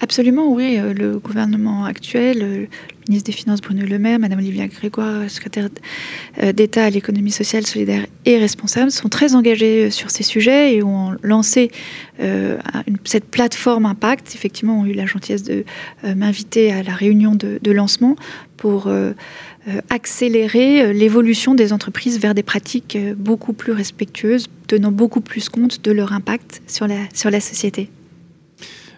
Absolument, 0.00 0.52
oui. 0.52 0.76
Euh, 0.78 0.92
le 0.92 1.18
gouvernement 1.18 1.84
actuel, 1.84 2.42
euh, 2.42 2.56
le 2.62 2.68
ministre 3.08 3.26
des 3.26 3.36
Finances 3.36 3.60
Bruno 3.60 3.86
Le 3.86 3.98
Maire, 3.98 4.18
Madame 4.18 4.40
Olivia 4.40 4.66
Grégoire, 4.66 5.30
secrétaire 5.30 5.68
euh, 6.42 6.52
d'État 6.52 6.84
à 6.84 6.90
l'économie 6.90 7.30
sociale, 7.30 7.64
solidaire 7.64 8.06
et 8.24 8.38
responsable, 8.38 8.90
sont 8.90 9.08
très 9.08 9.36
engagés 9.36 9.90
sur 9.90 10.10
ces 10.10 10.24
sujets 10.24 10.74
et 10.74 10.82
ont 10.82 11.16
lancé 11.22 11.70
cette 13.04 13.24
plateforme 13.26 13.86
Impact. 13.86 14.34
Effectivement, 14.34 14.80
ont 14.80 14.86
eu 14.86 14.92
la 14.92 15.06
gentillesse 15.06 15.42
de 15.42 15.64
m'inviter 16.04 16.72
à 16.72 16.82
la 16.82 16.92
réunion 16.92 17.34
de, 17.34 17.70
lancement 17.70 18.16
pour 18.56 18.90
accélérer 19.90 20.92
l'évolution 20.94 21.54
des 21.54 21.72
entreprises 21.72 22.20
vers 22.20 22.34
des 22.34 22.44
pratiques 22.44 22.96
beaucoup 23.16 23.52
plus 23.52 23.72
respectueuses, 23.72 24.46
tenant 24.68 24.92
beaucoup 24.92 25.20
plus 25.20 25.48
compte 25.48 25.82
de 25.84 25.90
leur 25.90 26.12
impact 26.12 26.62
sur 26.66 26.86
la 26.86 27.40
société. 27.40 27.90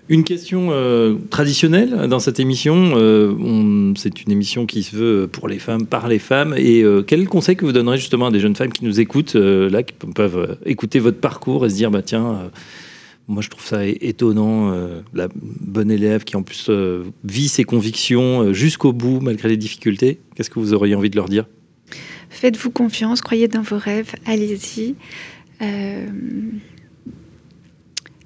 Une 0.08 0.22
question 0.22 0.68
euh, 0.70 1.16
traditionnelle 1.30 2.06
dans 2.08 2.20
cette 2.20 2.38
émission. 2.38 2.92
Euh, 2.94 3.92
c'est 3.96 4.22
une 4.22 4.30
émission 4.30 4.64
qui 4.64 4.84
se 4.84 4.94
veut 4.94 5.26
pour 5.26 5.48
les 5.48 5.58
femmes, 5.58 5.84
par 5.86 6.06
les 6.06 6.20
femmes. 6.20 6.54
Et 6.56 6.82
euh, 6.82 7.02
quel 7.02 7.26
conseil 7.28 7.56
que 7.56 7.64
vous 7.64 7.72
donnerez 7.72 7.96
justement 7.96 8.26
à 8.26 8.30
des 8.30 8.38
jeunes 8.38 8.54
femmes 8.54 8.72
qui 8.72 8.84
nous 8.84 9.00
écoutent, 9.00 9.34
là, 9.34 9.82
qui 9.82 9.94
peuvent 9.94 10.58
écouter 10.64 11.00
votre 11.00 11.18
parcours 11.18 11.66
et 11.66 11.70
se 11.70 11.74
dire, 11.74 11.90
bah 11.90 12.02
tiens, 12.02 12.50
moi 13.26 13.42
je 13.42 13.50
trouve 13.50 13.64
ça 13.64 13.84
étonnant, 13.84 14.72
la 15.12 15.26
bonne 15.34 15.90
élève 15.90 16.22
qui 16.22 16.36
en 16.36 16.42
plus 16.42 16.70
vit 17.24 17.48
ses 17.48 17.64
convictions 17.64 18.52
jusqu'au 18.52 18.92
bout 18.92 19.18
malgré 19.20 19.48
les 19.48 19.56
difficultés. 19.56 20.20
Qu'est-ce 20.36 20.50
que 20.50 20.60
vous 20.60 20.72
auriez 20.72 20.94
envie 20.94 21.10
de 21.10 21.16
leur 21.16 21.28
dire? 21.28 21.46
Faites-vous 22.30 22.70
confiance, 22.70 23.22
croyez 23.22 23.48
dans 23.48 23.62
vos 23.62 23.78
rêves, 23.78 24.14
allez-y 24.24 24.94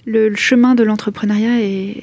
le, 0.07 0.35
chemin 0.35 0.75
de 0.75 0.83
l'entrepreneuriat 0.83 1.61
est 1.61 2.03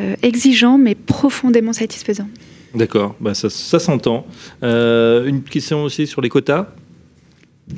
euh, 0.00 0.14
exigeant 0.22 0.78
mais 0.78 0.94
profondément 0.94 1.72
satisfaisant. 1.72 2.28
D'accord, 2.74 3.14
bah 3.20 3.34
ça, 3.34 3.48
s'entend. 3.78 4.26
Euh, 4.62 5.26
une 5.26 5.42
question 5.42 5.84
aussi 5.84 6.06
sur 6.06 6.20
les 6.20 6.28
quotas? 6.28 6.66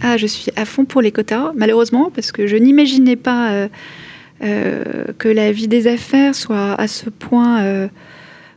Ah, 0.01 0.17
je 0.17 0.27
suis 0.27 0.51
à 0.57 0.65
fond 0.65 0.85
pour 0.85 1.03
les 1.03 1.13
quotas, 1.13 1.53
malheureusement, 1.55 2.11
parce 2.15 2.33
que 2.33 2.47
je 2.47 2.57
n'imaginais 2.57 3.17
pas 3.17 3.69
euh, 4.43 5.05
que 5.19 5.29
la 5.29 5.53
vie 5.53 5.69
des 5.69 5.87
affaires 5.87 6.35
soit 6.35 6.73
à 6.81 6.89
ce 6.89 7.11
point 7.11 7.89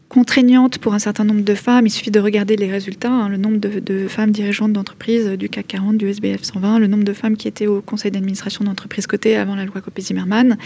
contraignante 0.10 0.80
pour 0.80 0.96
un 0.96 1.00
certain 1.00 1.24
nombre 1.24 1.44
de 1.44 1.54
femmes. 1.54 1.86
Il 1.86 1.92
suffit 1.92 2.10
de 2.10 2.20
regarder 2.20 2.56
les 2.56 2.70
résultats, 2.70 3.12
hein. 3.12 3.30
le 3.30 3.38
nombre 3.38 3.58
de, 3.58 4.08
femmes 4.08 4.32
dirigeantes 4.32 4.74
d'entreprises 4.74 5.28
du 5.30 5.50
CAC 5.50 5.68
40, 5.68 5.98
du 5.98 6.10
SBF 6.10 6.44
120, 6.44 6.80
le 6.80 6.88
nombre 6.88 7.04
de 7.04 7.14
femmes 7.14 7.38
qui 7.38 7.48
étaient 7.48 7.68
au 7.68 7.82
conseil 7.82 8.10
d'administration 8.10 8.66
d'entreprises 8.66 9.06
cotées 9.06 9.38
avant 9.38 9.56
la 9.56 9.66
loi 9.66 9.82
Copé-Zimmermann, 9.82 10.58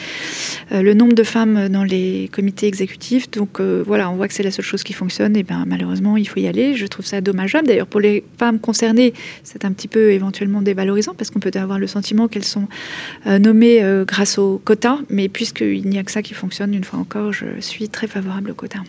euh, 0.72 0.82
le 0.82 0.94
nombre 0.94 1.14
de 1.14 1.24
femmes 1.24 1.68
dans 1.68 1.84
les 1.84 2.30
comités 2.32 2.68
exécutifs. 2.68 3.30
Donc 3.32 3.60
euh, 3.60 3.84
voilà, 3.86 4.10
on 4.10 4.16
voit 4.16 4.30
que 4.30 4.34
c'est 4.34 4.44
la 4.44 4.52
seule 4.52 4.66
chose 4.66 4.84
qui 4.84 4.94
fonctionne. 4.94 5.36
Et 5.36 5.44
ben 5.44 5.66
malheureusement, 5.68 6.16
il 6.16 6.28
faut 6.28 6.40
y 6.40 6.48
aller. 6.48 6.76
Je 6.76 6.88
trouve 6.88 7.06
ça 7.06 7.20
dommageable. 7.20 7.68
D'ailleurs, 7.68 7.88
pour 7.88 8.00
les 8.00 8.24
femmes 8.40 8.60
concernées, 8.60 9.14
c'est 9.44 9.66
un 9.66 9.74
petit 9.74 9.90
peu 9.90 10.12
éventuellement 10.12 10.62
dévalorisant 10.62 11.16
parce 11.16 11.30
qu'on 11.30 11.40
peut 11.40 11.52
avoir 11.56 11.80
le 11.80 11.88
sentiment 11.88 12.30
qu'elles 12.30 12.46
sont 12.46 12.70
euh, 13.28 13.40
nommées 13.40 13.84
grâce 14.08 14.38
au 14.38 14.62
quota. 14.64 15.00
Mais 15.10 15.28
puisqu'il 15.28 15.86
n'y 15.90 16.00
a 16.00 16.04
que 16.04 16.12
ça 16.12 16.22
qui 16.22 16.34
fonctionne, 16.34 16.74
une 16.74 16.86
fois 16.86 17.00
encore, 17.00 17.34
je 17.34 17.46
suis 17.60 17.90
très 17.90 18.08
favorable 18.08 18.52
au 18.52 18.54
quota 18.54 18.80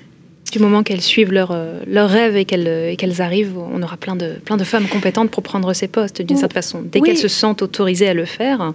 du 0.55 0.61
moment 0.61 0.85
qu'elles 0.85 1.01
suivent 1.01 1.33
leurs 1.33 1.57
leur 1.87 2.11
euh, 2.11 2.15
rêves 2.15 2.37
et 2.37 2.45
qu'elles 2.45 3.21
arrivent, 3.21 3.59
on 3.59 3.83
aura 3.83 3.97
plein 3.97 4.15
de, 4.15 4.35
plein 4.45 4.57
de 4.57 4.63
femmes 4.63 4.87
compétentes 4.87 5.31
pour 5.31 5.43
prendre 5.43 5.73
ces 5.73 5.89
postes 5.89 6.23
d'une 6.23 6.37
certaine 6.37 6.55
façon. 6.55 6.83
Dès 6.83 7.01
qu'elles 7.01 7.19
se 7.19 7.29
sentent 7.29 7.63
autorisées 7.63 8.09
à 8.09 8.15
le 8.15 8.25
faire, 8.25 8.73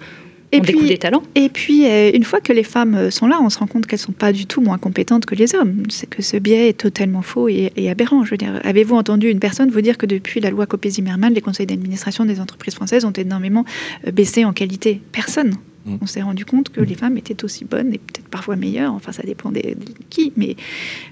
et 0.51 0.57
on 0.57 0.61
puis, 0.61 0.87
des 0.87 0.97
talents. 0.97 1.23
Et 1.35 1.47
puis, 1.47 1.85
euh, 1.85 2.11
une 2.13 2.23
fois 2.23 2.41
que 2.41 2.51
les 2.51 2.63
femmes 2.63 2.95
euh, 2.95 3.11
sont 3.11 3.27
là, 3.27 3.39
on 3.41 3.49
se 3.49 3.59
rend 3.59 3.67
compte 3.67 3.85
qu'elles 3.85 3.99
ne 3.99 4.03
sont 4.03 4.11
pas 4.11 4.33
du 4.33 4.45
tout 4.45 4.61
moins 4.61 4.77
compétentes 4.77 5.25
que 5.25 5.35
les 5.35 5.55
hommes. 5.55 5.83
C'est 5.89 6.09
que 6.09 6.21
ce 6.21 6.37
biais 6.37 6.69
est 6.69 6.73
totalement 6.73 7.21
faux 7.21 7.47
et, 7.47 7.71
aberrant. 7.89 8.25
Je 8.25 8.31
veux 8.31 8.37
dire, 8.37 8.59
avez-vous 8.63 8.95
entendu 8.95 9.29
une 9.29 9.39
personne 9.39 9.69
vous 9.69 9.81
dire 9.81 9.97
que 9.97 10.07
depuis 10.07 10.41
la 10.41 10.49
loi 10.49 10.65
Copé-Zimmermann, 10.65 11.33
les 11.33 11.41
conseils 11.41 11.67
d'administration 11.67 12.25
des 12.25 12.39
entreprises 12.41 12.75
françaises 12.75 13.05
ont 13.05 13.13
énormément 13.13 13.63
baissé 14.11 14.43
en 14.43 14.51
qualité? 14.51 15.01
Personne. 15.11 15.53
Mm. 15.85 15.97
On 16.01 16.05
s'est 16.05 16.21
rendu 16.21 16.45
compte 16.45 16.69
que 16.69 16.81
les 16.81 16.95
femmes 16.95 17.17
étaient 17.17 17.43
aussi 17.43 17.65
bonnes 17.65 17.93
et 17.93 17.97
peut-être 17.97 18.27
parfois 18.27 18.55
meilleures, 18.55 18.93
enfin 18.93 19.11
ça 19.11 19.23
dépend 19.23 19.51
de 19.51 19.61
qui, 20.09 20.33
mais 20.35 20.55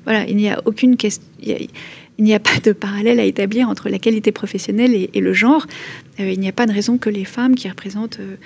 voilà, 0.04 0.28
il 0.28 0.38
n'y 0.38 0.50
a 0.50 0.62
aucune 0.66 0.98
question. 0.98 1.24
Il 2.20 2.24
n'y 2.24 2.34
a 2.34 2.40
pas 2.40 2.60
de 2.64 2.72
parallèle 2.72 3.20
à 3.20 3.26
établir 3.26 3.70
entre 3.70 3.90
la 3.90 4.00
qualité 4.00 4.32
professionnelle 4.32 5.08
et, 5.14 5.22
le 5.22 5.34
genre. 5.34 5.68
Euh, 6.20 6.32
il 6.32 6.40
n'y 6.40 6.50
a 6.50 6.52
pas 6.52 6.66
de 6.66 6.74
raison 6.74 6.98
que 6.98 7.12
les 7.12 7.26
femmes 7.26 7.54
qui 7.54 7.70
représentent 7.70 8.20
euh, 8.20 8.38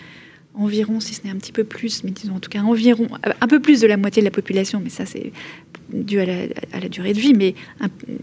environ, 0.54 1.00
si 1.00 1.14
ce 1.14 1.24
n'est 1.24 1.32
un 1.32 1.38
petit 1.38 1.52
peu 1.52 1.64
plus, 1.64 2.04
mais 2.04 2.12
disons 2.12 2.36
en 2.36 2.40
tout 2.40 2.50
cas 2.50 2.62
environ, 2.62 3.08
un 3.40 3.48
peu 3.48 3.60
plus 3.60 3.80
de 3.82 3.88
la 3.88 3.98
moitié 3.98 4.22
de 4.22 4.26
la 4.26 4.32
population, 4.32 4.82
mais 4.84 4.90
ça 4.90 5.06
c'est 5.06 5.32
dû 5.94 6.20
à 6.20 6.26
la, 6.26 6.90
durée 6.90 7.14
de 7.14 7.20
vie, 7.20 7.34
mais 7.34 7.56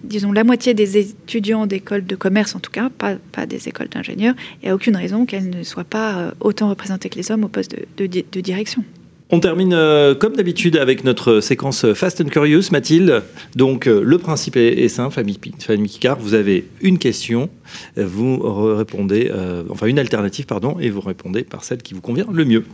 disons 0.04 0.32
la 0.32 0.44
moitié 0.44 0.74
des 0.74 0.98
étudiants 0.98 1.66
d'écoles 1.66 2.04
de 2.04 2.16
commerce 2.16 2.54
en 2.54 2.60
tout 2.60 2.70
cas, 2.70 2.90
pas, 2.90 3.46
des 3.46 3.68
écoles 3.68 3.88
d'ingénieurs, 3.88 4.34
il 4.62 4.66
n'y 4.66 4.72
aucune 4.72 4.96
raison 4.96 5.24
qu'elles 5.26 5.48
ne 5.48 5.62
soient 5.62 5.84
pas 5.84 6.18
euh, 6.18 6.30
autant 6.40 6.68
représentées 6.68 7.08
que 7.08 7.16
les 7.16 7.30
hommes 7.30 7.44
au 7.44 7.48
poste 7.48 7.74
de, 7.96 8.40
direction. 8.40 8.84
On 9.30 9.40
termine 9.40 9.74
euh, 9.74 10.14
comme 10.14 10.36
d'habitude 10.36 10.76
avec 10.76 11.04
notre 11.04 11.40
séquence 11.40 11.92
Fast 11.92 12.20
and 12.20 12.26
Curious, 12.26 12.70
Mathilde. 12.72 13.22
Donc 13.56 13.86
euh, 13.86 14.02
le 14.02 14.18
principe 14.18 14.56
est, 14.56 14.88
simple, 14.88 15.12
famille, 15.12 15.38
famille 15.58 15.88
Picard, 15.88 16.18
vous 16.18 16.34
avez 16.34 16.66
une 16.80 16.98
question, 16.98 17.50
vous 17.96 18.38
répondez, 18.74 19.30
enfin 19.68 19.86
une 19.86 19.98
alternative 19.98 20.46
pardon, 20.46 20.78
et 20.80 20.88
vous 20.90 21.00
répondez 21.00 21.42
par 21.42 21.64
celle 21.64 21.82
qui 21.82 21.94
vous 21.94 22.00
convient 22.00 22.26
le 22.32 22.44
mieux. 22.44 22.64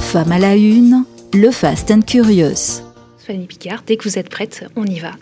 Femme 0.00 0.32
à 0.32 0.38
la 0.38 0.56
une, 0.56 1.04
le 1.32 1.50
Fast 1.50 1.90
and 1.90 2.02
Curious. 2.02 2.82
Fanny 3.18 3.46
Picard, 3.46 3.84
dès 3.86 3.96
que 3.96 4.04
vous 4.04 4.18
êtes 4.18 4.28
prête, 4.28 4.66
on 4.74 4.84
y 4.84 4.98
va. 4.98 5.12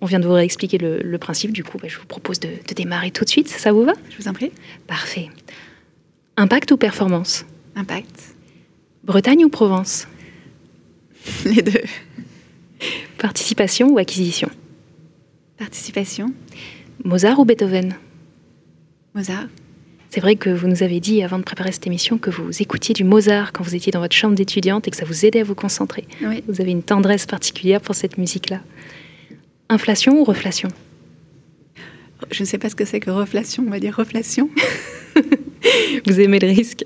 On 0.00 0.06
vient 0.06 0.20
de 0.20 0.26
vous 0.26 0.32
réexpliquer 0.32 0.78
le, 0.78 1.18
principe, 1.18 1.52
du 1.52 1.64
coup, 1.64 1.78
bah, 1.78 1.88
je 1.88 1.98
vous 1.98 2.04
propose 2.04 2.38
de, 2.40 2.48
démarrer 2.74 3.10
tout 3.10 3.24
de 3.24 3.30
suite. 3.30 3.48
Ça 3.48 3.72
vous 3.72 3.84
va? 3.84 3.92
Je 4.10 4.22
vous 4.22 4.28
en 4.28 4.32
prie. 4.32 4.50
Parfait. 4.86 5.30
Impact 6.36 6.72
ou 6.72 6.76
performance? 6.76 7.46
Impact. 7.76 8.34
Bretagne 9.04 9.44
ou 9.44 9.48
Provence? 9.48 10.06
Les 11.44 11.62
deux. 11.62 11.82
Participation 13.18 13.88
ou 13.88 13.98
acquisition? 13.98 14.50
Participation. 15.58 16.32
Mozart 17.04 17.38
ou 17.38 17.44
Beethoven? 17.44 17.94
Mozart. 19.14 19.48
C'est 20.10 20.20
vrai 20.20 20.36
que 20.36 20.50
vous 20.50 20.68
nous 20.68 20.82
avez 20.82 21.00
dit 21.00 21.22
avant 21.22 21.38
de 21.38 21.42
préparer 21.42 21.72
cette 21.72 21.86
émission 21.86 22.16
que 22.16 22.30
vous 22.30 22.62
écoutiez 22.62 22.94
du 22.94 23.04
Mozart 23.04 23.52
quand 23.52 23.64
vous 23.64 23.74
étiez 23.74 23.90
dans 23.92 24.00
votre 24.00 24.14
chambre 24.14 24.34
d'étudiante 24.34 24.86
et 24.86 24.90
que 24.90 24.96
ça 24.96 25.04
vous 25.04 25.26
aidait 25.26 25.40
à 25.40 25.44
vous 25.44 25.54
concentrer. 25.54 26.06
Vous 26.48 26.60
avez 26.60 26.70
une 26.70 26.82
tendresse 26.82 27.26
particulière 27.26 27.80
pour 27.80 27.94
cette 27.94 28.16
musique-là. 28.16 28.60
Inflation 29.68 30.20
ou 30.20 30.24
reflation? 30.24 30.68
Je 32.30 32.42
ne 32.42 32.46
sais 32.46 32.56
pas 32.58 32.70
ce 32.70 32.76
que 32.76 32.84
c'est 32.84 33.00
que 33.00 33.10
reflation, 33.10 33.64
on 33.66 33.70
va 33.70 33.80
dire 33.80 33.94
reflation. 33.96 34.48
vous 36.06 36.20
aimez 36.20 36.38
le 36.38 36.48
risque. 36.48 36.84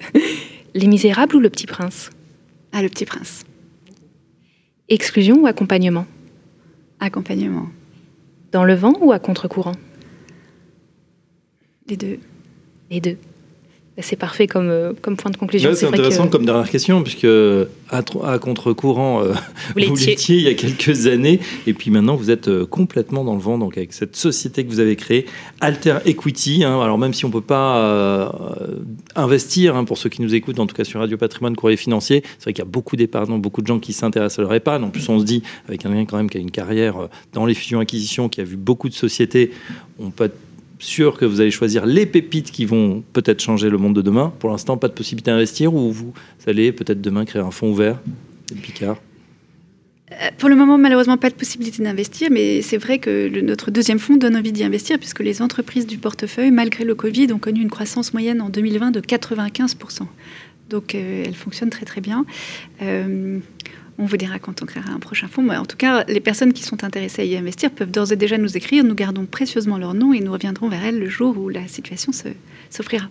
Les 0.75 0.87
Misérables 0.87 1.37
ou 1.37 1.41
Le 1.41 1.51
Petit 1.51 1.67
Prince? 1.67 2.11
Ah, 2.73 2.83
Le 2.83 2.89
Petit 2.89 3.05
Prince. 3.05 3.45
Exclusion 4.91 5.41
ou 5.41 5.47
accompagnement? 5.47 6.07
Accompagnement. 6.99 7.69
Dans 8.53 8.65
le 8.65 8.75
vent 8.75 8.95
ou 9.01 9.13
à 9.13 9.19
contre-courant? 9.19 9.77
Les 11.87 11.97
deux 11.97 12.19
les 12.91 13.01
deux. 13.01 13.17
C'est 14.03 14.17
parfait 14.17 14.47
comme, 14.47 14.69
euh, 14.69 14.93
comme 15.01 15.17
point 15.17 15.31
de 15.31 15.37
conclusion. 15.37 15.71
c'est 15.75 15.87
intéressant 15.87 16.29
comme 16.29 16.45
dernière 16.45 16.69
question, 16.69 17.03
puisque 17.03 17.27
à, 17.91 18.39
contre-courant, 18.39 19.23
euh, 19.23 19.33
vous, 19.75 19.97
l'étiez 19.97 20.37
il 20.37 20.43
y 20.43 20.49
a 20.49 20.55
quelques 20.55 21.07
années, 21.07 21.41
et 21.67 21.73
puis 21.73 21.91
maintenant 21.91 22.17
vous 22.17 22.31
êtes 22.31 22.49
euh, 22.49 22.67
complètement 22.67 23.25
dans 23.25 23.35
le 23.35 23.41
vent, 23.41 23.59
donc 23.59 23.77
avec 23.77 23.93
cette 23.93 24.17
société 24.17 24.65
que 24.65 24.71
vous 24.71 24.81
avez 24.81 24.97
créée, 24.97 25.27
Alter 25.61 25.99
Equity. 26.05 26.65
Hein. 26.65 26.81
alors 26.81 26.99
même 26.99 27.15
si 27.15 27.25
on 27.25 27.29
ne 27.29 27.33
peut 27.33 27.41
pas 27.41 28.33
investir, 29.17 29.77
hein, 29.77 29.85
pour 29.85 29.99
ceux 29.99 30.09
qui 30.09 30.23
nous 30.23 30.35
écoutent, 30.35 30.61
en 30.61 30.67
tout 30.67 30.75
cas 30.75 30.85
sur 30.85 31.01
Radio 31.01 31.17
Patrimoine, 31.17 31.57
Courrier 31.57 31.77
Financier, 31.77 32.23
c'est 32.39 32.45
vrai 32.45 32.53
qu'il 32.53 32.65
y 32.65 32.69
a 32.69 32.71
beaucoup 32.71 32.97
d'épargnants, 32.97 33.39
beaucoup 33.39 33.63
de 33.63 33.67
gens 33.67 33.79
qui 33.79 33.93
s'intéressent 33.93 34.41
à 34.41 34.43
leur 34.43 34.55
épargne. 34.55 34.85
En 34.85 34.91
plus, 34.91 35.09
on 35.09 35.19
se 35.19 35.25
dit, 35.25 35.43
avec 35.69 35.85
un 35.87 35.91
lien 35.91 36.05
quand 36.05 36.17
même 36.17 36.31
qui 36.31 36.39
a 36.39 36.41
une 36.41 36.51
carrière 36.51 37.09
dans 37.33 37.47
les 37.47 37.55
fusions-acquisitions, 37.55 38.29
qui 38.29 38.41
a 38.41 38.45
vu 38.45 38.57
beaucoup 38.57 38.89
de 38.89 38.95
sociétés, 38.95 39.51
on 39.99 40.11
peut 40.11 40.25
être 40.25 40.37
sûr 40.81 41.17
que 41.17 41.25
vous 41.25 41.41
allez 41.41 41.51
choisir 41.51 41.87
les 41.87 42.07
pépites 42.07 42.51
qui 42.51 42.65
vont 42.65 43.05
peut-être 43.13 43.41
changer 43.41 43.71
le 43.71 43.79
monde 43.79 43.95
de 43.95 44.03
demain. 44.03 44.33
Pour 44.39 44.51
l'instant, 44.51 44.77
pas 44.77 44.89
de 44.89 44.95
possibilité 44.95 45.31
d'investir 45.31 45.75
ou 45.75 45.93
vous 45.93 46.13
allez 46.47 46.73
peut-être 46.73 47.01
demain 47.01 47.25
créer 47.25 47.43
un 47.43 47.51
fonds 47.51 47.71
ouvert 47.71 48.01
Picard? 48.63 48.97
Euh, 50.13 50.15
pour 50.39 50.49
le 50.49 50.57
moment, 50.57 50.77
malheureusement, 50.77 51.17
pas 51.17 51.31
de 51.31 51.35
possibilité 51.35 51.83
d'investir, 51.83 52.29
mais 52.31 52.63
c'est 52.63 52.79
vrai 52.79 52.99
que 52.99 53.41
notre 53.41 53.71
deuxième 53.71 53.99
fonds 53.99 54.17
donne 54.17 54.37
envie 54.37 54.53
d'y 54.53 54.65
investir, 54.65 54.99
puisque 54.99 55.21
les 55.21 55.41
entreprises 55.41 55.87
du 55.87 55.99
portefeuille, 55.99 56.51
malgré 56.51 56.85
le 56.85 56.95
Covid, 56.95 57.33
ont 57.33 57.39
connu 57.39 57.61
une 57.61 57.71
croissance 57.71 58.13
moyenne 58.13 58.41
en 58.41 58.49
2020 58.49 58.91
de 58.91 59.01
95%. 59.01 60.07
Donc, 60.69 60.95
euh, 60.95 61.25
elles 61.27 61.35
fonctionnent 61.35 61.71
très 61.71 61.87
très 61.87 62.01
bien. 62.01 62.25
Euh, 62.83 63.39
on 63.99 64.07
vous 64.07 64.17
dira 64.17 64.39
quand 64.39 64.63
on 64.63 64.67
créera 64.67 64.91
un 64.91 64.99
prochain 64.99 65.29
fonds. 65.29 65.43
Mais 65.43 65.57
en 65.57 65.67
tout 65.67 65.77
cas, 65.77 66.05
les 66.09 66.21
personnes 66.21 66.53
qui 66.53 66.63
sont 66.63 66.85
intéressées 66.85 67.23
à 67.23 67.25
y 67.25 67.37
investir 67.37 67.71
peuvent 67.71 67.91
d'ores 67.91 68.13
et 68.13 68.17
déjà 68.17 68.39
nous 68.39 68.57
écrire. 68.57 68.85
Nous 68.85 68.95
gardons 68.95 69.27
précieusement 69.27 69.79
leur 69.79 69.95
nom 69.95 70.13
et 70.13 70.21
nous 70.21 70.33
reviendrons 70.33 70.69
vers 70.69 70.85
elles 70.85 70.99
le 70.99 71.09
jour 71.09 71.37
où 71.39 71.49
la 71.49 71.67
situation 71.69 72.13
s'offrira. 72.71 73.09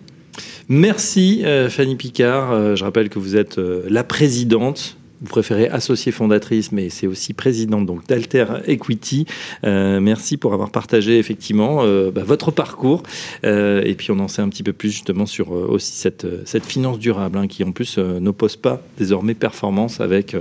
Merci 0.68 1.42
euh, 1.44 1.68
Fanny 1.68 1.96
Picard. 1.96 2.52
Euh, 2.52 2.76
je 2.76 2.84
rappelle 2.84 3.08
que 3.08 3.18
vous 3.18 3.36
êtes 3.36 3.58
euh, 3.58 3.82
la 3.88 4.04
présidente 4.04 4.96
vous 5.20 5.28
préférez 5.28 5.68
associée 5.68 6.12
fondatrice, 6.12 6.72
mais 6.72 6.88
c'est 6.88 7.06
aussi 7.06 7.34
présidente 7.34 7.84
donc 7.84 8.06
d'Alter 8.06 8.46
Equity. 8.66 9.26
Euh, 9.64 10.00
merci 10.00 10.38
pour 10.38 10.54
avoir 10.54 10.70
partagé 10.70 11.18
effectivement 11.18 11.80
euh, 11.82 12.10
bah, 12.10 12.22
votre 12.24 12.50
parcours 12.50 13.02
euh, 13.44 13.82
et 13.84 13.94
puis 13.94 14.10
on 14.10 14.18
en 14.18 14.28
sait 14.28 14.40
un 14.40 14.48
petit 14.48 14.62
peu 14.62 14.72
plus 14.72 14.90
justement 14.90 15.26
sur 15.26 15.50
aussi 15.50 15.92
cette, 15.92 16.26
cette 16.46 16.64
finance 16.64 16.98
durable 16.98 17.36
hein, 17.36 17.46
qui 17.48 17.64
en 17.64 17.72
plus 17.72 17.98
n'oppose 17.98 18.56
pas 18.56 18.80
désormais 18.96 19.34
performance 19.34 20.00
avec 20.00 20.34
bah, 20.34 20.40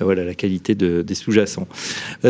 voilà 0.00 0.24
la 0.24 0.34
qualité 0.34 0.74
de, 0.74 1.02
des 1.02 1.14
sous-jacents. 1.14 1.68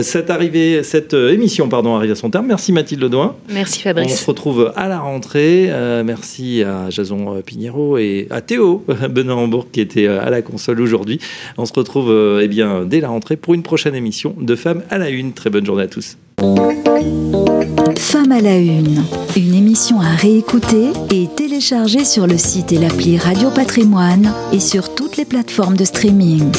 cette 0.03 0.31
arrivée, 0.31 0.83
cette 0.83 1.15
émission 1.15 1.69
pardon 1.69 1.95
arrive 1.95 2.11
à 2.11 2.17
son 2.17 2.31
terme. 2.31 2.47
Merci 2.47 2.73
Mathilde 2.73 3.03
Ledoin. 3.03 3.37
Merci 3.51 3.83
Fabrice. 3.83 4.13
On 4.13 4.17
se 4.17 4.27
retrouve 4.27 4.73
à 4.75 4.89
la 4.89 4.99
rentrée. 4.99 5.71
merci 6.05 6.63
à 6.65 6.91
Jason 6.91 7.41
Pignero 7.43 7.99
et 7.99 8.27
à 8.31 8.41
Théo 8.41 8.85
Benoît 9.11 9.37
Hambourg 9.37 9.69
qui 9.71 9.81
était 9.81 10.09
à 10.09 10.31
la 10.31 10.43
console 10.43 10.81
aujourd'hui. 10.81 11.21
On 11.57 11.67
se 11.67 11.73
retrouve 11.73 11.84
retrouve 11.85 12.11
euh, 12.11 12.40
eh 12.42 12.49
bien, 12.49 12.85
dès 12.85 13.01
la 13.01 13.09
rentrée 13.09 13.37
pour 13.37 13.55
une 13.55 13.62
prochaine 13.62 13.94
émission 13.94 14.35
de 14.40 14.57
Femmes 14.57 14.83
à 14.90 14.99
la 14.99 15.11
Une. 15.11 15.33
Très 15.33 15.51
bonne 15.51 15.64
journée 15.64 15.85
à 15.85 15.88
tous. 15.88 16.16
Femmes 17.97 18.33
à 18.33 18.40
la 18.40 18.57
Une, 18.57 19.05
une 19.37 19.55
émission 19.55 20.01
à 20.01 20.14
réécouter 20.16 20.88
et 21.12 21.29
télécharger 21.37 22.05
sur 22.05 22.27
le 22.27 22.38
site 22.38 22.73
et 22.73 22.79
l'appli 22.79 23.18
Radio 23.18 23.51
Patrimoine 23.51 24.33
et 24.53 24.61
sur 24.61 24.94
toutes 24.94 25.16
les 25.16 25.25
plateformes 25.25 25.77
de 25.77 25.85
streaming. 25.85 26.51